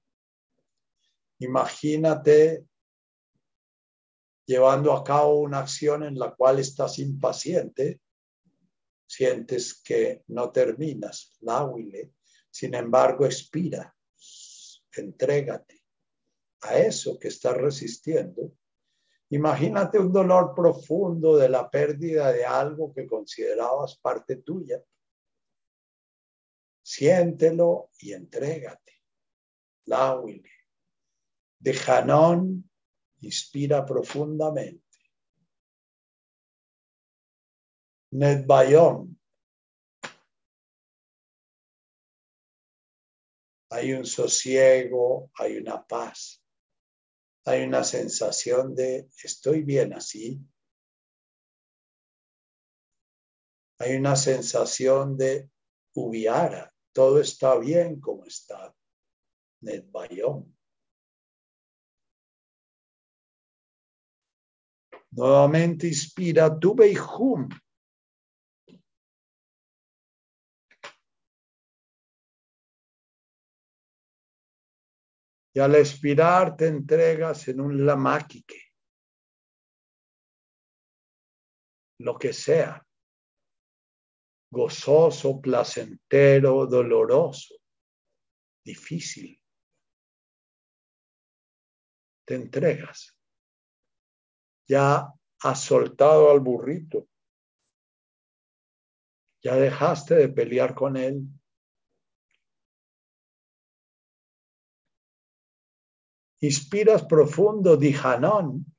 [1.39, 2.65] Imagínate
[4.47, 8.01] llevando a cabo una acción en la cual estás impaciente,
[9.07, 12.13] sientes que no terminas, huile.
[12.51, 13.95] sin embargo, expira,
[14.93, 15.83] entrégate
[16.61, 18.53] a eso que estás resistiendo.
[19.31, 24.83] Imagínate un dolor profundo de la pérdida de algo que considerabas parte tuya
[26.85, 28.93] siéntelo y entrégate.
[29.87, 30.51] Láhuile.
[31.59, 32.71] De Janón,
[33.21, 34.83] inspira profundamente.
[38.13, 39.17] Nedbayom.
[43.71, 46.45] Hay un sosiego, hay una paz,
[47.45, 50.39] hay una sensación de estoy bien así.
[53.79, 55.51] Hay una sensación de
[55.95, 58.73] Ubiara, todo está bien como está.
[59.63, 60.55] Netbayom.
[65.11, 67.49] Nuevamente inspira tu Beihum.
[75.57, 78.61] Y al expirar te entregas en un lamaquique.
[81.99, 82.84] Lo que sea
[84.55, 87.57] gozoso, placentero, doloroso,
[88.65, 89.39] difícil.
[92.25, 93.15] Te entregas.
[94.67, 97.07] Ya has soltado al burrito.
[99.43, 101.29] Ya dejaste de pelear con él.
[106.41, 108.74] Inspiras profundo, dijanón.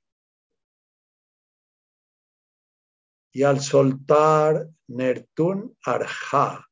[3.35, 6.65] Y al soltar Nertun Arja,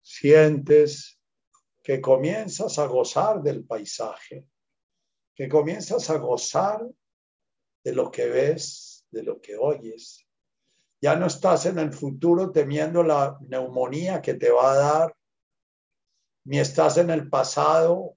[0.00, 1.20] sientes
[1.82, 4.48] que comienzas a gozar del paisaje,
[5.34, 6.88] que comienzas a gozar
[7.82, 10.24] de lo que ves, de lo que oyes.
[11.02, 15.16] Ya no estás en el futuro temiendo la neumonía que te va a dar,
[16.44, 18.16] ni estás en el pasado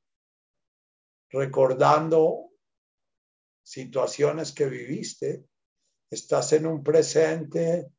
[1.32, 2.52] recordando
[3.68, 5.44] situaciones que viviste.
[6.10, 7.92] Estás en un presente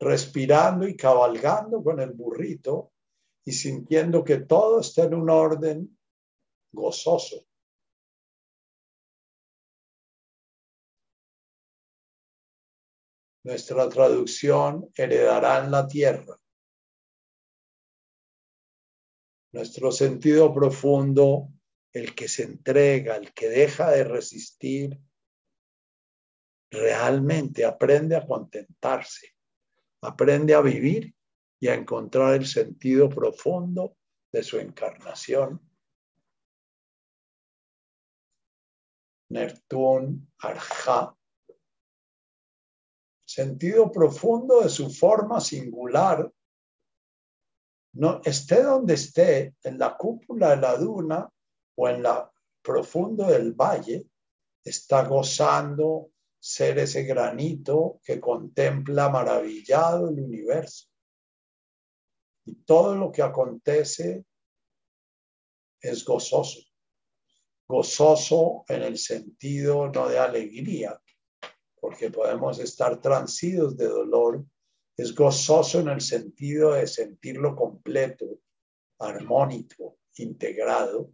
[0.00, 2.92] respirando y cabalgando con el burrito
[3.44, 5.98] y sintiendo que todo está en un orden
[6.72, 7.44] gozoso.
[13.44, 16.34] Nuestra traducción heredará en la tierra.
[19.52, 21.50] Nuestro sentido profundo,
[21.94, 25.00] el que se entrega, el que deja de resistir,
[26.70, 29.36] realmente aprende a contentarse,
[30.02, 31.14] aprende a vivir
[31.60, 33.96] y a encontrar el sentido profundo
[34.32, 35.60] de su encarnación.
[39.30, 41.16] Nertún Arja.
[43.24, 46.30] Sentido profundo de su forma singular.
[47.94, 51.33] No, esté donde esté, en la cúpula de la duna
[51.76, 52.30] o en la
[52.62, 54.06] profundo del valle,
[54.64, 60.88] está gozando ser ese granito que contempla maravillado el universo.
[62.46, 64.24] Y todo lo que acontece
[65.80, 66.60] es gozoso.
[67.66, 71.00] Gozoso en el sentido no de alegría,
[71.80, 74.44] porque podemos estar transidos de dolor.
[74.96, 78.26] Es gozoso en el sentido de sentirlo completo,
[78.98, 81.10] armónico, integrado.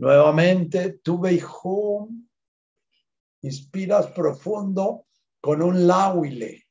[0.00, 2.26] Nuevamente, tu Beijum,
[3.42, 5.06] inspiras profundo
[5.42, 6.64] con un lauile.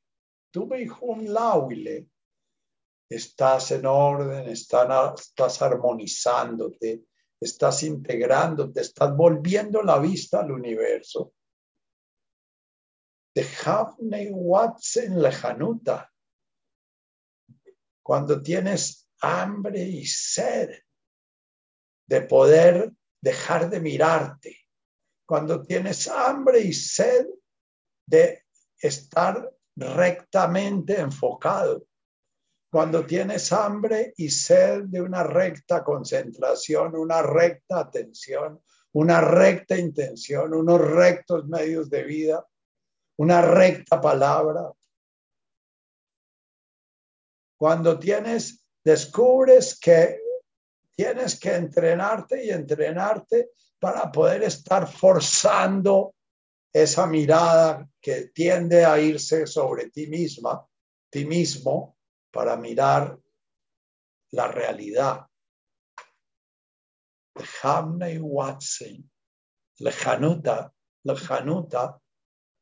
[0.51, 2.07] Tu Beijum lauile
[3.07, 7.03] estás en orden, estás, armonizándote,
[7.39, 11.34] estás integrándote, estás volviendo la vista al universo.
[13.35, 16.11] Dejavne Watson lejanuta.
[18.01, 20.72] Cuando tienes hambre y sed
[22.07, 24.57] de poder dejar de mirarte,
[25.25, 27.27] cuando tienes hambre y sed
[28.05, 28.45] de
[28.77, 31.85] estar rectamente enfocado,
[32.71, 38.61] cuando tienes hambre y sed de una recta concentración, una recta atención,
[38.93, 42.47] una recta intención, unos rectos medios de vida,
[43.17, 44.71] una recta palabra.
[47.57, 50.21] Cuando tienes, descubres que
[50.99, 56.13] tienes que entrenarte y entrenarte para poder estar forzando
[56.73, 60.67] esa mirada que tiende a irse sobre ti misma,
[61.09, 61.95] ti mismo,
[62.30, 63.17] para mirar
[64.31, 65.26] la realidad.
[67.63, 69.09] Hamney Watson,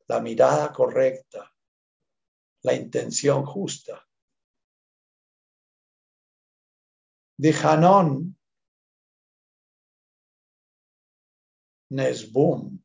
[0.06, 1.52] la mirada correcta,
[2.62, 4.07] la intención justa.
[7.38, 8.36] Dijanon,
[11.90, 12.78] Nesbum,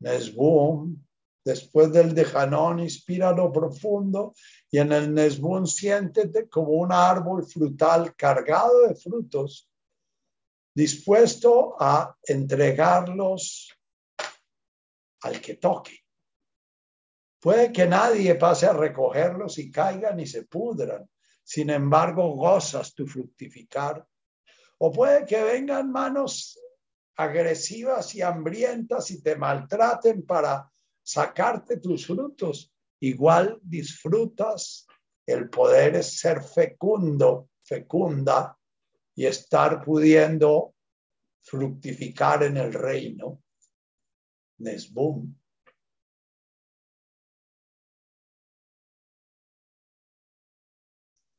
[0.00, 1.04] Nesbum
[1.44, 4.34] Después del Dejanón, inspira lo profundo
[4.70, 9.68] y en el Nesbún siéntete como un árbol frutal cargado de frutos,
[10.74, 13.70] dispuesto a entregarlos
[15.20, 15.98] al que toque.
[17.40, 21.06] Puede que nadie pase a recogerlos y caigan y se pudran.
[21.44, 24.04] Sin embargo, gozas tu fructificar.
[24.78, 26.58] O puede que vengan manos
[27.16, 30.68] agresivas y hambrientas y te maltraten para
[31.02, 32.72] sacarte tus frutos.
[33.00, 34.86] Igual disfrutas
[35.26, 38.58] el poder ser fecundo, fecunda
[39.14, 40.74] y estar pudiendo
[41.42, 43.42] fructificar en el reino.
[44.58, 45.34] Nesbum.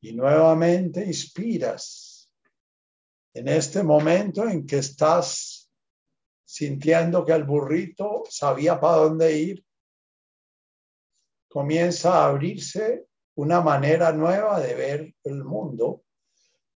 [0.06, 2.30] Y nuevamente inspiras
[3.34, 5.68] en este momento en que estás
[6.44, 9.66] sintiendo que el burrito sabía para dónde ir,
[11.48, 16.04] comienza a abrirse una manera nueva de ver el mundo.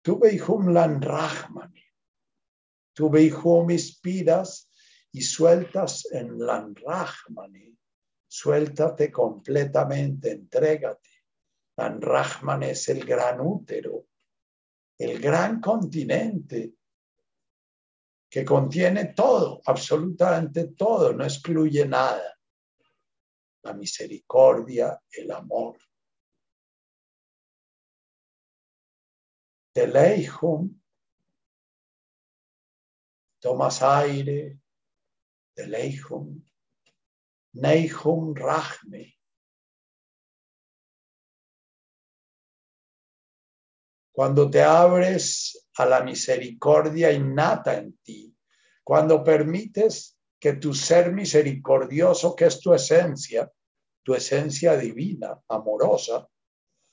[0.02, 1.85] Tu Beihum lan Rahmani.
[2.93, 4.73] Tu Beihum inspiras
[5.12, 7.78] y sueltas en lan Rahmani.
[8.27, 11.10] Suéltate completamente, entrégate.
[11.81, 14.07] Tan Rahman es el gran útero,
[14.98, 16.74] el gran continente
[18.28, 22.39] que contiene todo, absolutamente todo, no excluye nada.
[23.62, 25.78] La misericordia, el amor.
[29.73, 30.78] Teleihum,
[33.40, 34.61] tomas aire,
[35.55, 36.44] Teleihum,
[37.55, 39.20] Neihum Rahme,
[44.21, 48.37] Cuando te abres a la misericordia innata en ti,
[48.85, 53.51] cuando permites que tu ser misericordioso, que es tu esencia,
[54.03, 56.29] tu esencia divina, amorosa,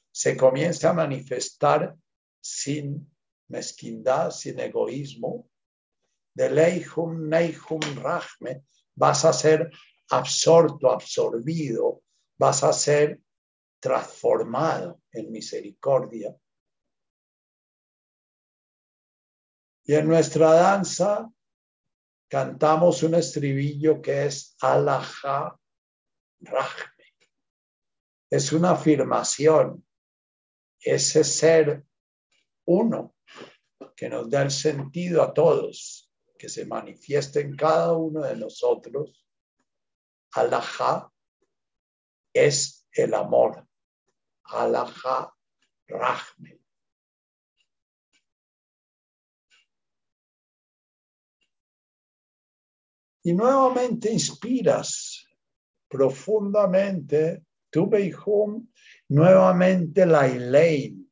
[0.10, 1.98] se comienza a manifestar
[2.40, 3.14] sin
[3.50, 5.50] mezquindad, sin egoísmo.
[6.34, 8.64] De leihum neihum rahme,
[8.96, 9.70] vas a ser
[10.12, 12.04] absorto, absorbido,
[12.40, 13.20] vas a ser
[13.82, 16.34] transformado en misericordia.
[19.90, 21.32] Y en nuestra danza
[22.28, 25.58] cantamos un estribillo que es Alaha
[26.42, 27.16] Rahme.
[28.30, 29.88] Es una afirmación,
[30.82, 31.86] ese ser
[32.66, 33.16] uno
[33.96, 39.26] que nos da el sentido a todos, que se manifiesta en cada uno de nosotros.
[40.34, 41.10] Alaha
[42.34, 43.66] es el amor.
[44.44, 45.34] Alaha
[45.88, 46.57] Rahme.
[53.28, 55.28] Y nuevamente inspiras
[55.90, 58.66] profundamente tu Beihum,
[59.10, 61.06] nuevamente la Ilain.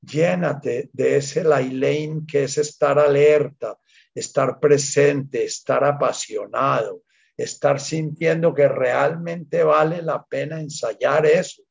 [0.00, 3.78] Llénate de ese Lailein que es estar alerta,
[4.14, 7.02] estar presente, estar apasionado,
[7.36, 11.64] estar sintiendo que realmente vale la pena ensayar eso,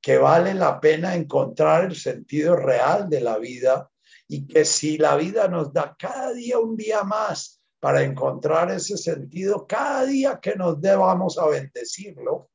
[0.00, 3.88] que vale la pena encontrar el sentido real de la vida
[4.26, 8.96] y que si la vida nos da cada día un día más para encontrar ese
[8.96, 12.50] sentido cada día que nos dé vamos a bendecirlo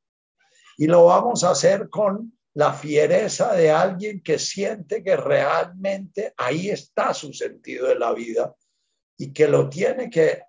[0.76, 6.70] y lo vamos a hacer con la fiereza de alguien que siente que realmente ahí
[6.70, 8.54] está su sentido de la vida
[9.16, 10.42] y que lo tiene que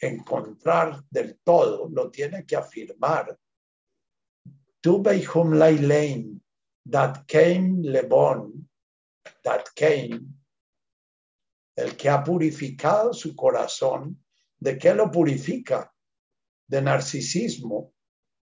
[0.00, 3.36] encontrar del todo, lo tiene que afirmar.
[4.80, 5.58] Tu beihum
[6.88, 8.68] that came lebon,
[9.42, 10.35] that came
[11.76, 14.24] el que ha purificado su corazón,
[14.58, 15.92] ¿de qué lo purifica?
[16.66, 17.92] De narcisismo,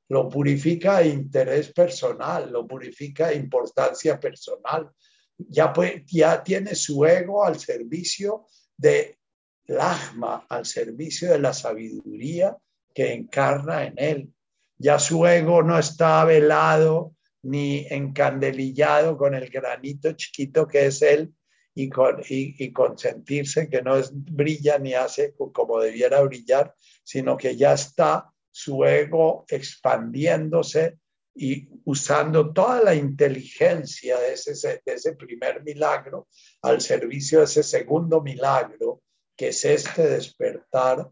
[0.09, 4.89] lo purifica de interés personal, lo purifica de importancia personal.
[5.37, 5.71] Ya,
[6.07, 9.19] ya tiene su ego al servicio de
[9.67, 12.57] Lagma, al servicio de la sabiduría
[12.93, 14.33] que encarna en él.
[14.77, 21.33] Ya su ego no está velado ni encandelillado con el granito chiquito que es él,
[21.81, 27.55] y, con, y, consentirse que no es, brilla ni hace como debiera brillar, sino que
[27.55, 30.99] ya está su ego expandiéndose
[31.33, 36.27] y usando toda la inteligencia de ese, de ese primer milagro
[36.63, 39.01] al servicio de ese segundo milagro,
[39.37, 41.09] que es este despertar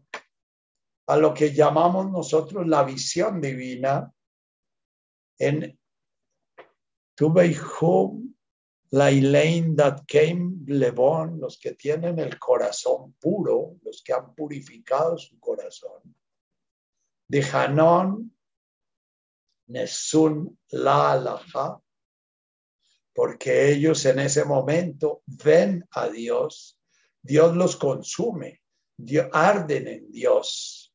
[1.06, 4.12] a lo que llamamos nosotros la visión divina
[5.38, 5.78] en
[7.14, 7.32] tu
[8.90, 15.38] la Elaine that came los que tienen el corazón puro, los que han purificado su
[15.38, 16.14] corazón.
[17.28, 18.34] De Hanon,
[19.66, 21.78] Nesun la alaha,
[23.14, 26.80] porque ellos en ese momento ven a Dios,
[27.20, 28.62] Dios los consume,
[28.96, 30.94] Dios, arden en Dios.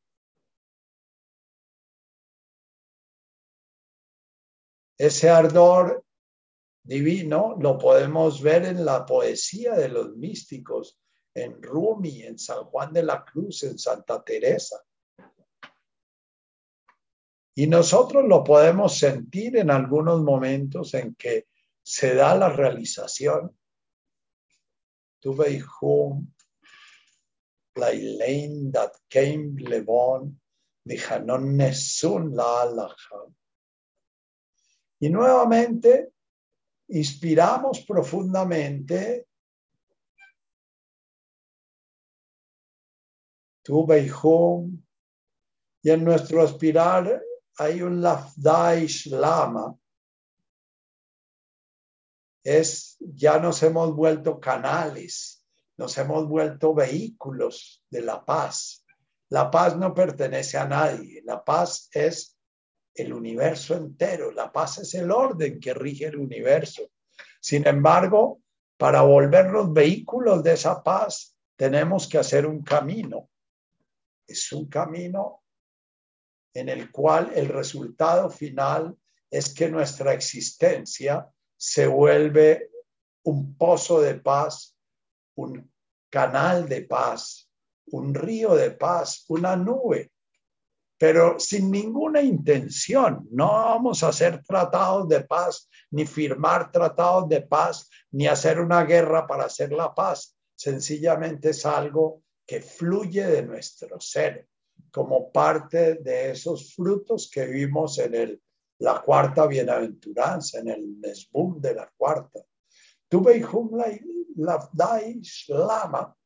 [4.98, 6.03] Ese ardor
[6.84, 11.00] divino lo podemos ver en la poesía de los místicos,
[11.34, 14.84] en Rumi, en San Juan de la Cruz, en Santa Teresa.
[17.56, 21.46] Y nosotros lo podemos sentir en algunos momentos en que
[21.82, 23.56] se da la realización.
[25.20, 26.26] Tuve home,
[27.76, 30.40] la Elaine that came Levon,
[31.08, 32.68] Hanon Nesun la
[35.00, 36.13] Y nuevamente
[36.88, 39.26] inspiramos profundamente,
[43.62, 44.82] tu Beihum,
[45.82, 47.22] y en nuestro aspirar
[47.58, 49.76] hay un Lafdaish Lama.
[52.42, 55.44] Es, ya nos hemos vuelto canales,
[55.76, 58.84] nos hemos vuelto vehículos de la paz.
[59.30, 62.33] La paz no pertenece a nadie, la paz es
[62.94, 64.30] el universo entero.
[64.30, 66.90] La paz es el orden que rige el universo.
[67.40, 68.40] Sin embargo,
[68.76, 73.28] para volvernos vehículos de esa paz, tenemos que hacer un camino.
[74.26, 75.42] Es un camino
[76.54, 78.96] en el cual el resultado final
[79.30, 82.70] es que nuestra existencia se vuelve
[83.24, 84.76] un pozo de paz,
[85.34, 85.70] un
[86.08, 87.50] canal de paz,
[87.86, 90.12] un río de paz, una nube,
[90.98, 93.26] pero sin ninguna intención.
[93.30, 98.84] No vamos a hacer tratados de paz, ni firmar tratados de paz, ni hacer una
[98.84, 100.36] guerra para hacer la paz.
[100.54, 104.48] Sencillamente es algo que fluye de nuestro ser
[104.90, 108.42] como parte de esos frutos que vimos en el,
[108.78, 112.40] la cuarta bienaventuranza, en el mesbum de la cuarta.
[113.08, 113.40] Tuve
[114.36, 114.70] la
[115.48, 116.16] lama,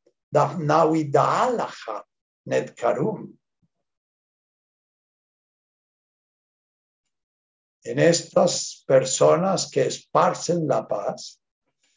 [2.44, 3.37] netkarum.
[7.88, 11.40] En estas personas que esparcen la paz,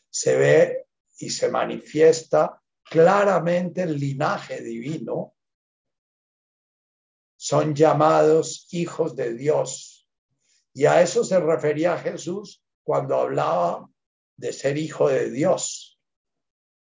[0.10, 0.86] se ve
[1.20, 5.36] y se manifiesta claramente el linaje divino
[7.36, 10.08] son llamados hijos de Dios.
[10.74, 13.90] Y a eso se refería Jesús cuando hablaba
[14.38, 16.00] de ser hijo de Dios.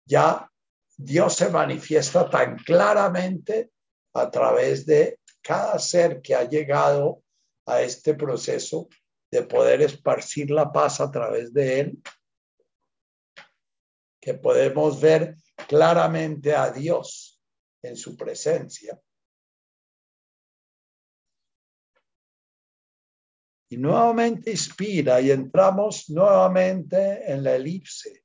[0.04, 0.52] Ya
[0.98, 3.70] Dios se manifiesta tan claramente
[4.12, 7.21] a través de cada ser que ha llegado
[7.66, 8.88] a este proceso
[9.30, 12.02] de poder esparcir la paz a través de él,
[14.20, 15.36] que podemos ver
[15.68, 17.40] claramente a Dios
[17.82, 19.00] en su presencia
[23.72, 28.22] y nuevamente inspira y entramos nuevamente en la elipse.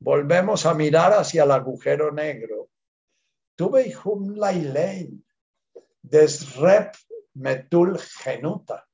[0.00, 2.68] Volvemos a mirar hacia el agujero negro.
[3.54, 5.24] Tuve hum lailein,
[6.02, 6.96] desrep
[7.34, 8.86] metul genuta.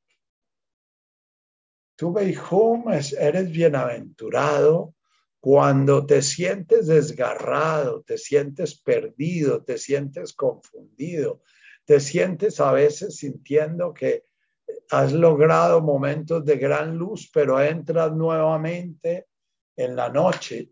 [1.97, 4.95] Tuve hum eres bienaventurado
[5.41, 11.43] cuando te sientes desgarrado, te sientes perdido, te sientes confundido,
[11.85, 14.27] te sientes a veces sintiendo que
[14.91, 19.29] has logrado momentos de gran luz, pero entras nuevamente
[19.77, 20.71] en la noche.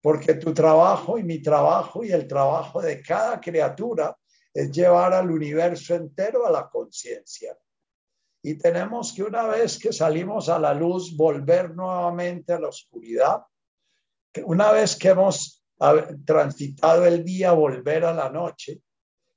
[0.00, 4.16] Porque tu trabajo y mi trabajo y el trabajo de cada criatura
[4.54, 7.56] es llevar al universo entero a la conciencia.
[8.42, 13.42] Y tenemos que una vez que salimos a la luz, volver nuevamente a la oscuridad.
[14.44, 15.62] Una vez que hemos
[16.24, 18.82] transitado el día, volver a la noche.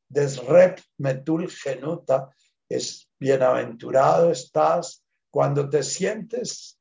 [0.07, 2.29] Desrep metul genuta,
[2.69, 6.79] es bienaventurado estás cuando te sientes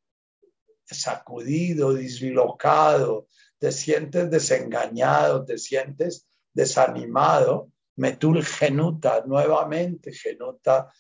[0.85, 3.29] sacudido, dislocado,
[3.59, 10.91] te sientes desengañado, te sientes desanimado, metul genuta, nuevamente genuta,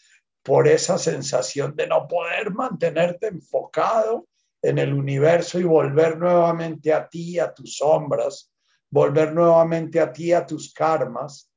[0.43, 4.27] por esa sensación de no poder mantenerte enfocado
[4.63, 8.53] en el universo y volver nuevamente a ti, a tus sombras,
[8.91, 11.51] volver nuevamente a ti, a tus karmas,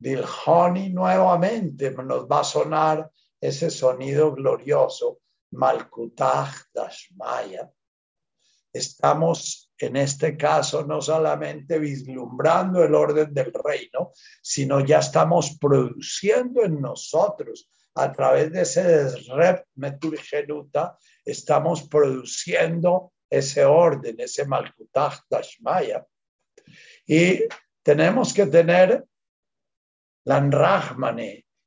[0.00, 5.18] Dilhoni nuevamente nos va a sonar ese sonido glorioso,
[5.50, 7.68] Malkutah Dashmaya.
[8.78, 16.64] Estamos en este caso no solamente vislumbrando el orden del reino, sino ya estamos produciendo
[16.64, 26.06] en nosotros a través de ese desrep meturgenuta, estamos produciendo ese orden, ese Malkutah Dashmaya.
[27.06, 27.40] Y
[27.82, 29.04] tenemos que tener
[30.24, 31.16] la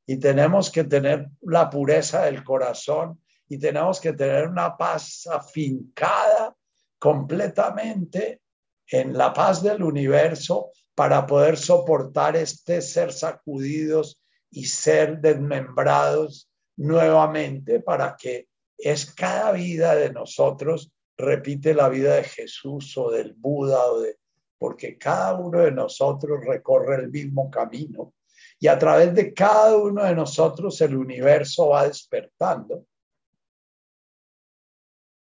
[0.06, 6.56] y tenemos que tener la pureza del corazón y tenemos que tener una paz afincada
[7.02, 8.42] completamente
[8.86, 14.22] en la paz del universo para poder soportar este ser sacudidos
[14.52, 18.46] y ser desmembrados nuevamente para que
[18.78, 24.18] es cada vida de nosotros repite la vida de Jesús o del Buda o de
[24.56, 28.14] porque cada uno de nosotros recorre el mismo camino
[28.60, 32.86] y a través de cada uno de nosotros el universo va despertando.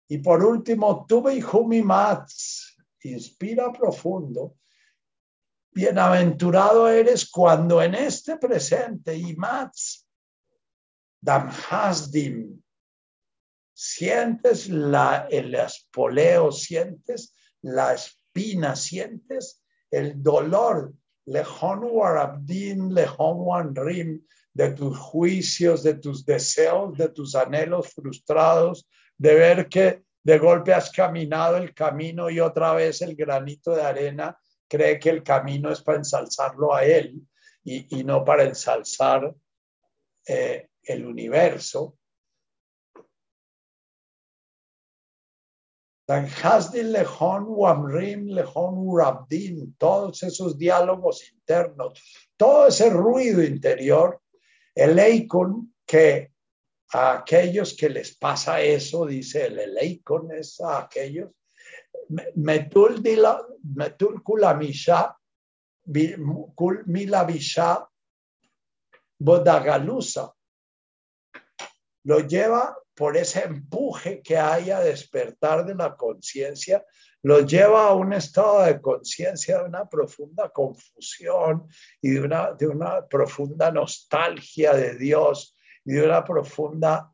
[0.07, 4.55] Y por último, tuve y Mats, inspira profundo.
[5.71, 10.07] Bienaventurado eres cuando en este presente y Mats,
[11.21, 12.61] Damhasdim,
[13.73, 20.93] sientes la, el espoleo, sientes la espina, sientes el dolor
[21.25, 28.87] Lejón Warabdin, Lejón Rim, de tus juicios, de tus deseos, de tus anhelos frustrados,
[29.17, 33.81] de ver que de golpe has caminado el camino y otra vez el granito de
[33.81, 34.37] arena
[34.67, 37.21] cree que el camino es para ensalzarlo a él
[37.63, 39.33] y, no para ensalzar
[40.25, 41.97] eh, el universo.
[46.07, 52.01] Hasdin Lejón, Wamrim, Lejón, Urabdin, todos esos diálogos internos,
[52.37, 54.21] todo ese ruido interior,
[54.73, 56.31] el Eikon que
[56.93, 61.31] a aquellos que les pasa eso, dice el Eleikones, a aquellos,
[62.35, 63.03] metul
[64.23, 65.15] kulamisha,
[66.55, 67.87] kul milavisha,
[69.19, 70.33] bodagalusa,
[72.03, 76.83] lo lleva por ese empuje que hay a despertar de la conciencia,
[77.21, 81.67] lo lleva a un estado de conciencia de una profunda confusión
[82.01, 85.56] y de una, de una profunda nostalgia de Dios
[85.87, 87.13] y de una profunda,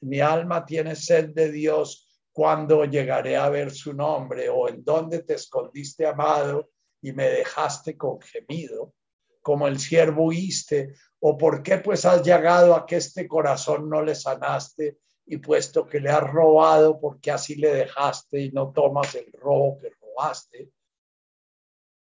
[0.00, 5.22] mi alma tiene sed de Dios, cuando llegaré a ver su nombre o en dónde
[5.22, 6.70] te escondiste, amado,
[7.00, 8.92] y me dejaste con gemido,
[9.40, 14.02] como el siervo huiste, o por qué pues has llegado a que este corazón no
[14.02, 19.14] le sanaste y puesto que le has robado, porque así le dejaste y no tomas
[19.14, 20.72] el robo que robaste,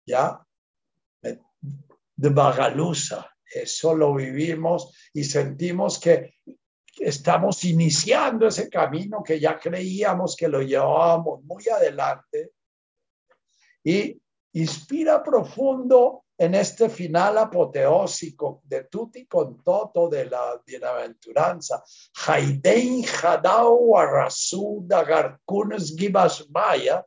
[0.03, 0.43] ya,
[1.21, 6.35] de Bagalusa, eso lo vivimos y sentimos que
[6.99, 12.51] estamos iniciando ese camino que ya creíamos que lo llevábamos muy adelante
[13.83, 14.19] y
[14.53, 21.83] inspira profundo en este final apoteósico de tutti con toto de la bienaventuranza.
[22.27, 27.03] Haidein hadau arrasu dagarkunes gibas maya,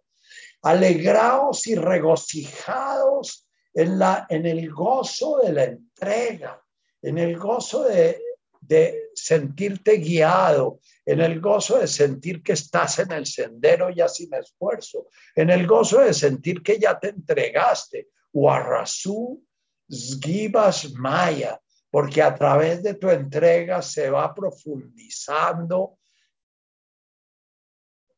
[0.63, 5.65] alegraos y regocijados en, la, en el gozo de la
[6.01, 6.63] entrega,
[7.03, 8.21] en el gozo de,
[8.61, 14.33] de sentirte guiado, en el gozo de sentir que estás en el sendero ya sin
[14.35, 19.45] esfuerzo, en el gozo de sentir que ya te entregaste, Warrasu
[19.91, 21.61] Zgibas Maya,
[21.91, 25.99] porque a través de tu entrega se va profundizando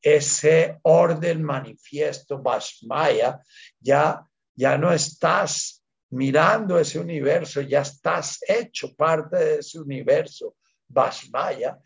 [0.03, 3.41] ese orden manifiesto Basmaya,
[3.81, 5.82] ya, ya no estás
[6.13, 10.57] mirando ese universo, ya estás hecho parte de ese universo
[10.87, 11.79] Basmaya.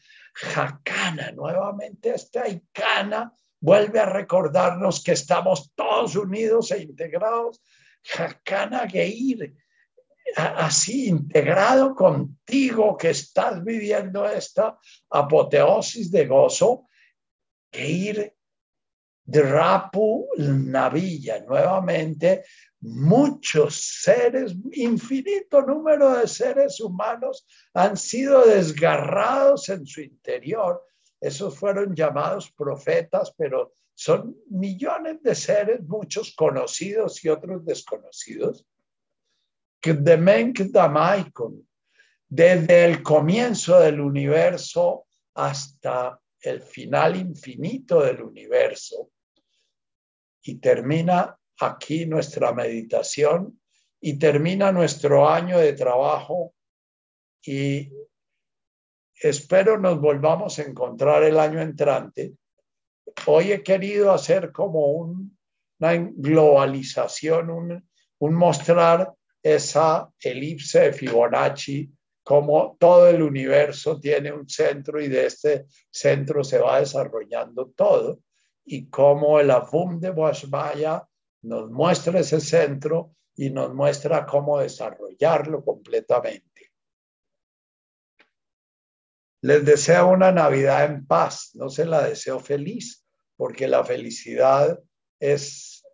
[0.54, 7.62] Hakana, nuevamente esta Ikana vuelve a recordarnos que estamos todos unidos e integrados
[8.18, 9.56] Hakana Geir,
[10.36, 14.76] así integrado contigo que estás viviendo esta
[15.10, 16.88] apoteosis de gozo,
[17.72, 18.36] Geir
[19.24, 22.44] Drapu Navilla, nuevamente
[22.80, 30.84] muchos seres, infinito número de seres humanos han sido desgarrados en su interior.
[31.20, 38.66] Esos fueron llamados profetas, pero son millones de seres, muchos conocidos y otros desconocidos,
[42.28, 49.10] desde el comienzo del universo hasta el final infinito del universo.
[50.42, 53.60] Y termina aquí nuestra meditación
[54.00, 56.54] y termina nuestro año de trabajo
[57.42, 57.92] y
[59.20, 62.34] espero nos volvamos a encontrar el año entrante.
[63.26, 69.12] Hoy he querido hacer como una globalización, un, mostrar
[69.42, 71.90] esa elipse de Fibonacci,
[72.22, 78.18] como todo el universo tiene un centro y de este centro se va desarrollando todo,
[78.64, 81.06] y cómo el Afum de Boashmaya
[81.46, 86.72] nos muestra ese centro y nos muestra cómo desarrollarlo completamente.
[89.42, 93.06] Les deseo una Navidad en paz, no se la deseo feliz,
[93.36, 94.80] porque la felicidad
[95.20, 95.84] es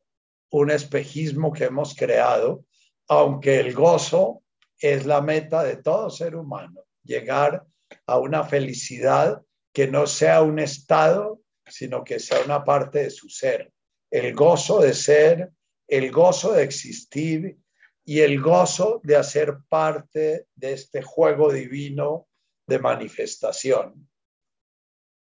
[0.50, 2.64] un espejismo que hemos creado,
[3.08, 4.42] aunque el gozo
[4.78, 7.66] es la meta de todo ser humano, llegar
[8.06, 9.42] a una felicidad
[9.72, 13.70] que no sea un estado, sino que sea una parte de su ser.
[14.12, 15.50] El gozo de ser,
[15.88, 17.58] el gozo de existir
[18.04, 22.28] y el gozo de hacer parte de este juego divino
[22.66, 24.06] de manifestación.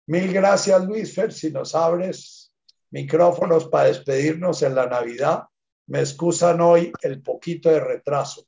[0.07, 2.53] Mil gracias, Luis Fer, si nos abres
[2.91, 5.43] micrófonos para despedirnos en la Navidad.
[5.87, 8.47] Me excusan hoy el poquito de retraso.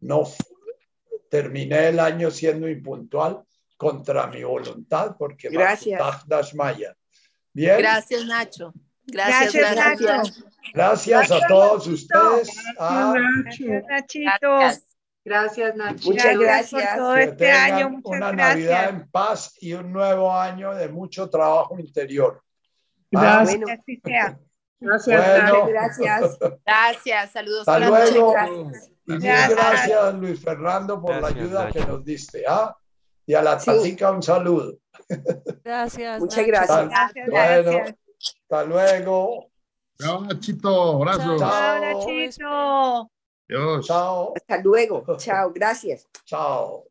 [0.00, 0.24] No
[1.30, 3.44] terminé el año siendo impuntual
[3.76, 6.00] contra mi voluntad porque gracias.
[7.52, 7.78] Bien.
[7.78, 8.74] Gracias, Nacho.
[9.12, 10.44] Gracias, gracias.
[10.72, 12.50] Gracias, a todos ustedes.
[12.78, 14.90] Gracias, Nachito.
[15.22, 16.10] Gracias, Nacho.
[16.10, 17.90] Muchas gracias, por todo este año.
[17.90, 22.42] Muchas una Navidad en paz y un nuevo año de mucho trabajo interior.
[23.14, 24.38] Ah, gracias.
[24.80, 26.38] Gracias, gracias.
[26.64, 27.68] Gracias, saludos.
[27.68, 28.34] Hasta luego.
[29.06, 30.14] Y gracias.
[30.14, 32.44] Luis Fernando, por la ayuda que nos diste.
[32.48, 32.74] ¿ah?
[33.26, 34.78] Y a la tatica un saludo.
[35.62, 36.20] Gracias.
[36.20, 36.90] Muchas gracias.
[37.26, 37.94] gracias.
[38.20, 39.50] Hasta luego.
[39.98, 40.96] Chao, Nachito.
[40.96, 41.36] Abrazo.
[41.38, 43.10] Chao, Nachito.
[43.48, 43.86] Adiós.
[43.86, 44.32] Chao.
[44.36, 45.04] Hasta luego.
[45.18, 45.52] Chao.
[45.52, 46.06] Gracias.
[46.24, 46.89] Chao.